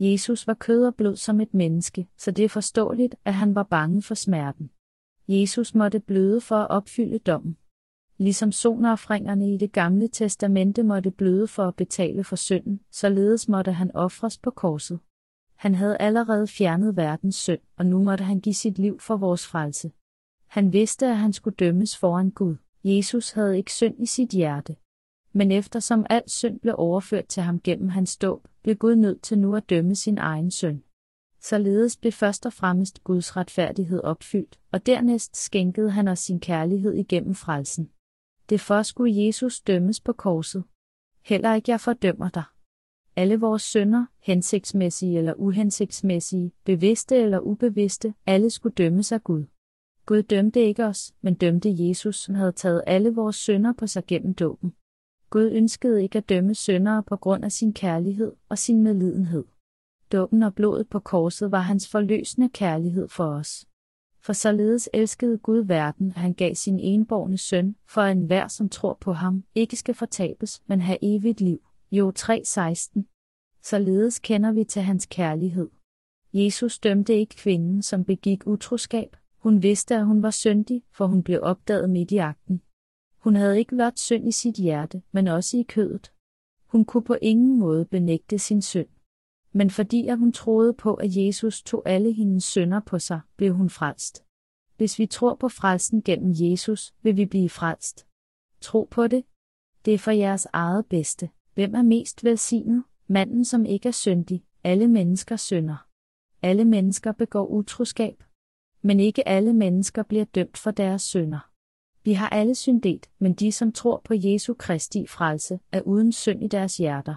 [0.02, 3.62] Jesus var kød og blod som et menneske, så det er forståeligt, at han var
[3.62, 4.70] bange for smerten.
[5.28, 7.56] Jesus måtte bløde for at opfylde dommen.
[8.18, 13.72] Ligesom sonoffringerne i det gamle testamente måtte bløde for at betale for synden, således måtte
[13.72, 15.00] han ofres på korset.
[15.54, 19.46] Han havde allerede fjernet verdens synd, og nu måtte han give sit liv for vores
[19.46, 19.92] frelse.
[20.46, 22.56] Han vidste, at han skulle dømmes foran Gud.
[22.84, 24.76] Jesus havde ikke synd i sit hjerte.
[25.32, 29.38] Men eftersom al synd blev overført til ham gennem hans dåb, blev Gud nødt til
[29.38, 30.82] nu at dømme sin egen søn.
[31.40, 36.94] Således blev først og fremmest Guds retfærdighed opfyldt, og dernæst skænkede han os sin kærlighed
[36.94, 37.90] igennem frelsen.
[38.48, 40.64] Det for skulle Jesus dømmes på korset.
[41.22, 42.44] Heller ikke jeg fordømmer dig.
[43.16, 49.44] Alle vores synder, hensigtsmæssige eller uhensigtsmæssige, bevidste eller ubevidste, alle skulle dømmes af Gud.
[50.06, 54.06] Gud dømte ikke os, men dømte Jesus, som havde taget alle vores synder på sig
[54.06, 54.74] gennem dåben.
[55.30, 59.44] Gud ønskede ikke at dømme syndere på grund af sin kærlighed og sin medlidenhed.
[60.12, 63.66] Dåben og blodet på korset var hans forløsende kærlighed for os.
[64.22, 68.68] For således elskede Gud verden, at han gav sin enborgne søn, for at enhver, som
[68.68, 71.60] tror på ham, ikke skal fortabes, men have evigt liv.
[71.92, 73.04] Jo 3:16.
[73.62, 75.68] Således kender vi til hans kærlighed.
[76.32, 79.16] Jesus dømte ikke kvinden, som begik utroskab.
[79.38, 82.62] Hun vidste, at hun var syndig, for hun blev opdaget midt i akten.
[83.20, 86.12] Hun havde ikke blot synd i sit hjerte, men også i kødet.
[86.66, 88.88] Hun kunne på ingen måde benægte sin synd.
[89.52, 93.54] Men fordi at hun troede på, at Jesus tog alle hendes synder på sig, blev
[93.54, 94.24] hun frelst.
[94.76, 98.06] Hvis vi tror på frelsen gennem Jesus, vil vi blive frelst.
[98.60, 99.24] Tro på det.
[99.84, 101.30] Det er for jeres eget bedste.
[101.54, 102.84] Hvem er mest velsignet?
[103.06, 104.44] Manden, som ikke er syndig.
[104.64, 105.86] Alle mennesker synder.
[106.42, 108.24] Alle mennesker begår utroskab.
[108.82, 111.49] Men ikke alle mennesker bliver dømt for deres synder.
[112.04, 116.44] Vi har alle syndet, men de, som tror på Jesu Kristi frelse, er uden synd
[116.44, 117.14] i deres hjerter.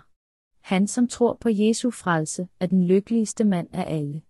[0.60, 4.22] Han, som tror på Jesu frelse, er den lykkeligste mand af alle.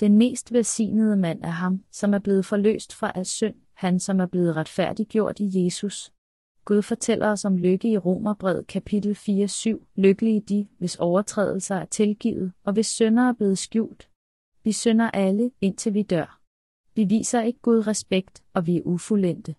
[0.00, 4.20] Den mest velsignede mand er ham, som er blevet forløst fra al synd, han som
[4.20, 6.12] er blevet retfærdiggjort i Jesus.
[6.64, 9.92] Gud fortæller os om lykke i Romerbrevet kapitel 4-7.
[9.96, 14.08] Lykkelige de, hvis overtrædelser er tilgivet, og hvis synder er blevet skjult.
[14.64, 16.40] Vi synder alle, indtil vi dør.
[16.94, 19.54] Vi viser ikke Gud respekt, og vi er ufuldendte.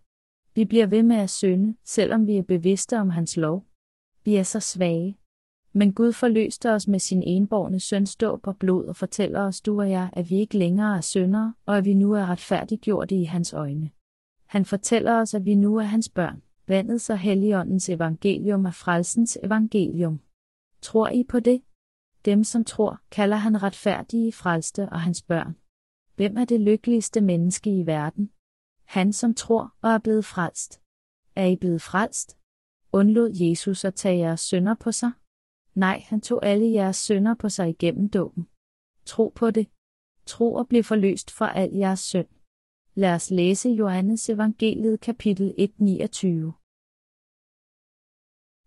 [0.56, 3.66] Vi bliver ved med at synde, selvom vi er bevidste om hans lov.
[4.24, 5.18] Vi er så svage.
[5.74, 9.80] Men Gud forløste os med sin enborgne søns dåb og blod og fortæller os, du
[9.80, 13.24] og jeg, at vi ikke længere er syndere, og at vi nu er retfærdiggjorte i
[13.24, 13.90] hans øjne.
[14.46, 16.42] Han fortæller os, at vi nu er hans børn.
[16.68, 20.20] Vandets og Helligåndens evangelium er frelsens evangelium.
[20.82, 21.62] Tror I på det?
[22.26, 25.56] Dem, som tror, kalder han retfærdige frelste og hans børn.
[26.16, 28.32] Hvem er det lykkeligste menneske i verden?
[28.92, 30.82] Han, som tror og er blevet frelst.
[31.36, 32.38] Er I blevet frelst?
[32.92, 35.12] Undlod Jesus at tage jeres sønder på sig?
[35.74, 38.48] Nej, han tog alle jeres sønder på sig igennem dåben.
[39.06, 39.68] Tro på det.
[40.26, 42.28] Tro og bliv forløst fra al jeres synd.
[42.94, 46.54] Lad os læse Johannes evangeliet kapitel 1, 29.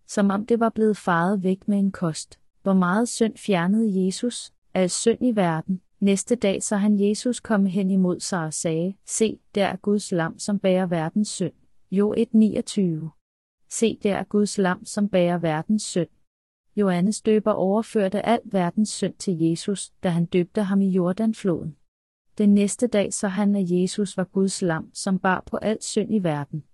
[0.07, 2.41] Som om det var blevet faret væk med en kost.
[2.63, 5.83] Hvor meget synd fjernede Jesus, al synd i verden.
[6.05, 10.13] Næste dag så han Jesus komme hen imod sig og sagde, Se, der er Guds
[10.13, 11.53] lam, som bærer verdens synd.
[11.91, 13.09] Jo 1.29.
[13.69, 16.09] Se, der er Guds lam, som bærer verdens synd.
[16.77, 21.77] Johannes døber overførte al verdens synd til Jesus, da han døbte ham i Jordanfloden.
[22.39, 26.15] Den næste dag så han, at Jesus var Guds lam, som bar på al synd
[26.15, 26.65] i verden.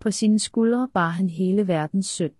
[0.00, 2.32] På sine skuldre bar han hele verdens synd.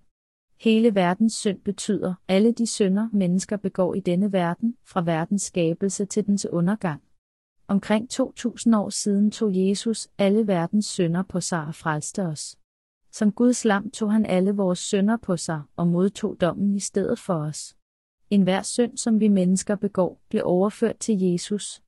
[0.61, 6.05] Hele verdens synd betyder alle de synder, mennesker begår i denne verden, fra verdens skabelse
[6.05, 7.03] til dens undergang.
[7.69, 12.57] Omkring 2000 år siden tog Jesus alle verdens synder på sig og frelste os.
[13.13, 17.19] Som Guds lam tog han alle vores synder på sig og modtog dommen i stedet
[17.19, 17.77] for os.
[18.31, 21.83] En hver synd, som vi mennesker begår, blev overført til Jesus.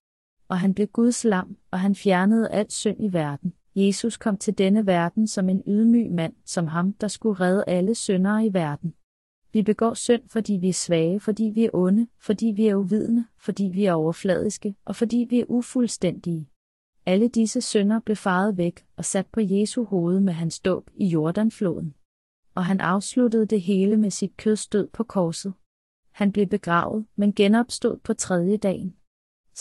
[0.48, 3.54] Og han blev Guds lam, og han fjernede alt synd i verden.
[3.74, 7.94] Jesus kom til denne verden som en ydmyg mand, som ham, der skulle redde alle
[7.94, 8.94] syndere i verden.
[9.52, 13.24] Vi begår synd, fordi vi er svage, fordi vi er onde, fordi vi er uvidende,
[13.38, 16.48] fordi vi er overfladiske, og fordi vi er ufuldstændige.
[17.06, 21.06] Alle disse synder blev faret væk og sat på Jesu hoved med hans dåb i
[21.06, 21.94] Jordanfloden.
[22.54, 25.52] Og han afsluttede det hele med sit kødstød på korset.
[26.10, 28.94] Han blev begravet, men genopstod på tredje dagen.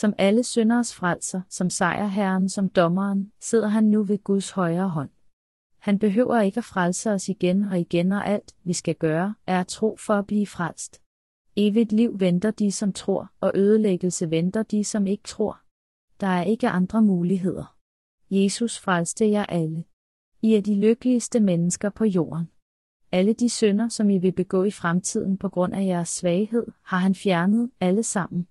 [0.01, 5.09] Som alle synders frelser, som sejrherren, som dommeren, sidder han nu ved Guds højre hånd.
[5.77, 9.59] Han behøver ikke at frelse os igen og igen, og alt, vi skal gøre, er
[9.59, 11.01] at tro for at blive frelst.
[11.55, 15.61] Evigt liv venter de, som tror, og ødelæggelse venter de, som ikke tror.
[16.19, 17.75] Der er ikke andre muligheder.
[18.29, 19.83] Jesus frelste jer alle.
[20.41, 22.49] I er de lykkeligste mennesker på jorden.
[23.11, 26.97] Alle de synder, som I vil begå i fremtiden på grund af jeres svaghed, har
[26.97, 28.47] han fjernet alle sammen.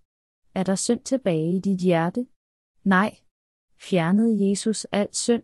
[0.59, 2.27] Er der synd tilbage i dit hjerte?
[2.85, 3.17] Nej.
[3.81, 5.43] Fjernede Jesus al synd?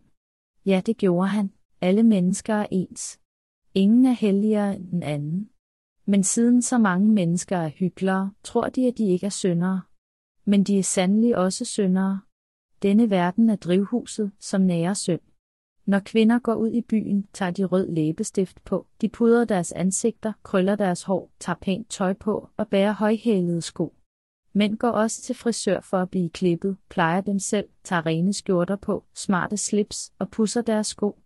[0.67, 1.53] Ja, det gjorde han.
[1.81, 3.21] Alle mennesker er ens.
[3.75, 5.51] Ingen er helligere end den anden.
[6.05, 9.83] Men siden så mange mennesker er hyklere, tror de, at de ikke er syndere.
[10.45, 12.21] Men de er sandelig også syndere.
[12.83, 15.21] Denne verden er drivhuset, som nærer synd.
[15.87, 20.33] Når kvinder går ud i byen, tager de rød læbestift på, de pudrer deres ansigter,
[20.43, 23.95] krøller deres hår, tager pænt tøj på og bærer højhælede sko.
[24.57, 28.76] Mænd går også til frisør for at blive klippet, plejer dem selv, tager rene skjorter
[28.76, 31.18] på, smarte slips og pusser deres sko.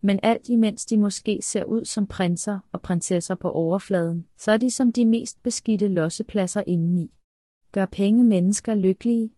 [0.00, 4.56] Men alt imens de måske ser ud som prinser og prinsesser på overfladen, så er
[4.56, 7.14] de som de mest beskidte lossepladser indeni.
[7.72, 9.30] Gør penge mennesker lykkelige?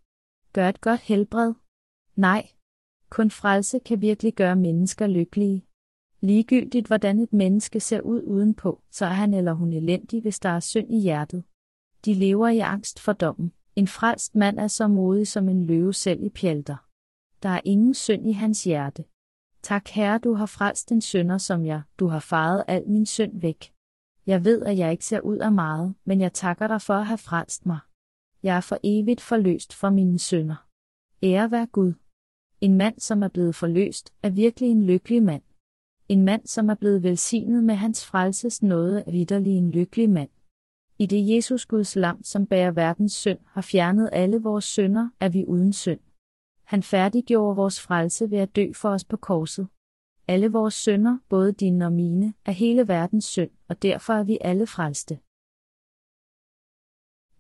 [0.53, 1.55] Gør et godt helbred?
[2.17, 2.49] Nej.
[3.11, 5.67] Kun frelse kan virkelig gøre mennesker lykkelige.
[6.21, 10.49] Ligegyldigt hvordan et menneske ser ud udenpå, så er han eller hun elendig, hvis der
[10.49, 11.45] er synd i hjertet.
[12.05, 13.53] De lever i angst for dommen.
[13.77, 16.77] En frelst mand er så modig som en løve selv i pjalter.
[17.43, 19.05] Der er ingen synd i hans hjerte.
[19.63, 23.41] Tak herre, du har frelst en sønder som jeg, du har faret al min synd
[23.41, 23.73] væk.
[24.27, 27.07] Jeg ved, at jeg ikke ser ud af meget, men jeg takker dig for at
[27.07, 27.79] have frelst mig.
[28.43, 30.67] Jeg er for evigt forløst fra mine synder.
[31.23, 31.93] Ære vær Gud.
[32.61, 35.43] En mand, som er blevet forløst, er virkelig en lykkelig mand.
[36.09, 40.31] En mand, som er blevet velsignet med hans frelses nåde, er vidderlig en lykkelig mand.
[40.99, 45.29] I det Jesus Guds lam, som bærer verdens synd, har fjernet alle vores synder, er
[45.29, 46.01] vi uden synd.
[46.65, 49.69] Han færdiggjorde vores frelse ved at dø for os på korset.
[50.29, 54.39] Alle vores synder, både dine og mine, er hele verdens synd, og derfor er vi
[54.41, 55.15] alle frelste.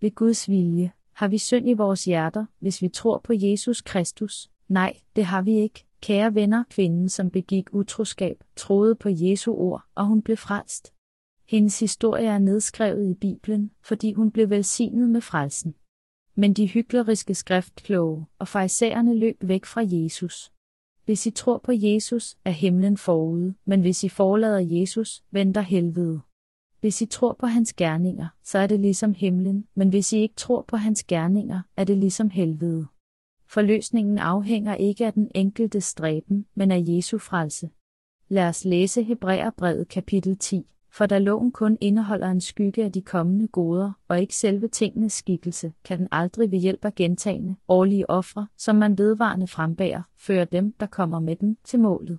[0.01, 4.51] Ved Guds vilje har vi synd i vores hjerter, hvis vi tror på Jesus Kristus.
[4.69, 5.87] Nej, det har vi ikke.
[6.01, 10.95] Kære venner, kvinden, som begik utroskab, troede på Jesu ord, og hun blev frelst.
[11.53, 15.75] Hendes historie er nedskrevet i Bibelen, fordi hun blev velsignet med frelsen.
[16.35, 20.53] Men de hykleriske skriftkloge og farisæerne løb væk fra Jesus.
[21.05, 26.21] Hvis I tror på Jesus, er himlen forude, men hvis I forlader Jesus, venter helvede.
[26.81, 30.35] Hvis I tror på hans gerninger, så er det ligesom himlen, men hvis I ikke
[30.35, 32.87] tror på hans gerninger, er det ligesom helvede.
[33.47, 37.71] Forløsningen afhænger ikke af den enkelte stræben, men af Jesu frelse.
[38.29, 43.03] Lad os læse Hebræerbrevet kapitel 10 for da loven kun indeholder en skygge af de
[43.03, 48.11] kommende goder, og ikke selve tingenes skikkelse, kan den aldrig ved hjælp af gentagende, årlige
[48.11, 52.19] ofre, som man vedvarende frembærer, føre dem, der kommer med dem, til målet.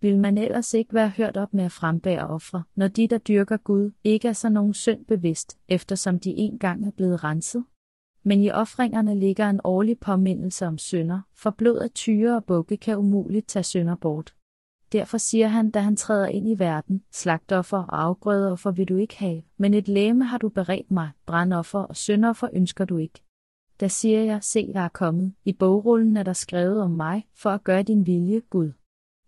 [0.00, 3.56] Vil man ellers ikke være hørt op med at frembære ofre, når de, der dyrker
[3.56, 7.64] Gud, ikke er så nogen synd bevidst, eftersom de engang er blevet renset?
[8.22, 12.76] Men i ofringerne ligger en årlig påmindelse om synder, for blod af tyre og bukke
[12.76, 14.34] kan umuligt tage synder bort.
[14.92, 19.18] Derfor siger han, da han træder ind i verden, slagtoffer og afgrødeoffer vil du ikke
[19.18, 23.22] have, men et læme har du beredt mig, brandoffer og syndoffer ønsker du ikke.
[23.80, 27.50] Da siger jeg, se jeg er kommet, i bogrullen er der skrevet om mig, for
[27.50, 28.72] at gøre din vilje, Gud.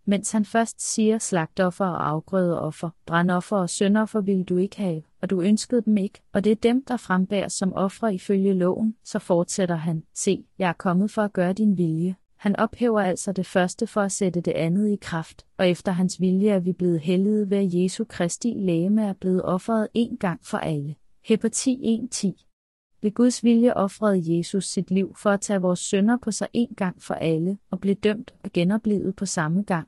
[0.05, 5.29] Mens han først siger slagtoffer og afgrødeoffer, brandoffer og syndoffer vil du ikke have, og
[5.29, 9.19] du ønskede dem ikke, og det er dem, der frembæres som ofre ifølge loven, så
[9.19, 13.45] fortsætter han, se, jeg er kommet for at gøre din vilje, han ophæver altså det
[13.45, 16.99] første for at sætte det andet i kraft, og efter hans vilje er vi blevet
[16.99, 20.95] hellige ved at Jesu Kristi lægeme er blevet offeret en gang for alle.
[21.23, 26.31] Hepati 1.10 Ved Guds vilje offrede Jesus sit liv for at tage vores sønder på
[26.31, 29.87] sig en gang for alle, og blev dømt og genoplevet på samme gang.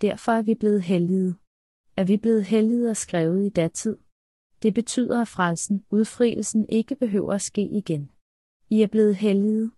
[0.00, 1.34] Derfor er vi blevet hellige.
[1.96, 3.96] Er vi blevet hellige og skrevet i datid?
[4.62, 8.10] Det betyder, at frelsen, udfrielsen ikke behøver at ske igen.
[8.70, 9.70] I er blevet hellige,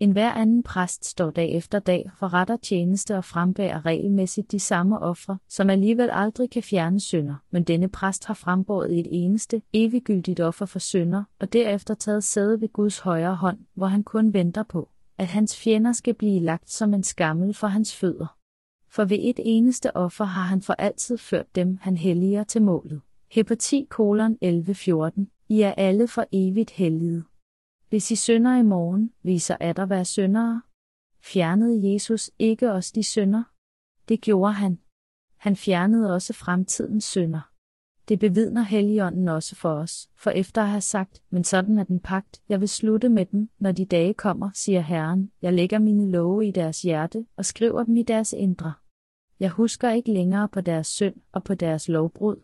[0.00, 4.60] en hver anden præst står dag efter dag for retter tjeneste og frembærer regelmæssigt de
[4.60, 9.62] samme ofre, som alligevel aldrig kan fjerne synder, men denne præst har frembåret et eneste,
[9.72, 14.32] eviggyldigt offer for synder, og derefter taget sæde ved Guds højre hånd, hvor han kun
[14.32, 14.88] venter på,
[15.18, 18.36] at hans fjender skal blive lagt som en skammel for hans fødder.
[18.90, 23.00] For ved et eneste offer har han for altid ført dem, han helliger til målet.
[23.30, 27.22] Hepati kolon 11.14 I er alle for evigt hellige.
[27.88, 30.62] Hvis I synder i morgen, viser at der være syndere.
[31.20, 33.42] Fjernede Jesus ikke også de synder?
[34.08, 34.78] Det gjorde han.
[35.36, 37.50] Han fjernede også fremtidens synder.
[38.08, 42.00] Det bevidner Helligånden også for os, for efter at have sagt, men sådan er den
[42.00, 46.10] pagt, jeg vil slutte med dem, når de dage kommer, siger Herren, jeg lægger mine
[46.10, 48.72] love i deres hjerte og skriver dem i deres indre.
[49.40, 52.36] Jeg husker ikke længere på deres synd og på deres lovbrud.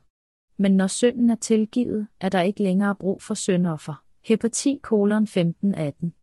[0.57, 4.05] Men når synden er tilgivet, er der ikke længere brug for syndoffer.
[4.25, 6.15] Hepati kolon 1518.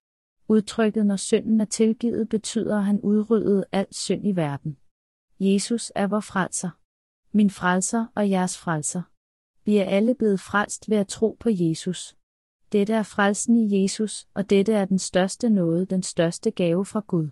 [0.47, 4.77] Udtrykket når synden er tilgivet betyder, at han udryddede al synd i verden.
[5.39, 6.69] Jesus er vor frelser.
[7.31, 9.01] Min frelser og jeres frelser.
[9.65, 12.15] Vi er alle blevet frelst ved at tro på Jesus.
[12.71, 17.03] Dette er frelsen i Jesus, og dette er den største nåde, den største gave fra
[17.07, 17.29] Gud.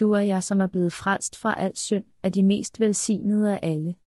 [0.00, 3.70] Du og jeg, som er blevet frelst fra al synd, er de mest velsignede af
[3.72, 3.94] alle.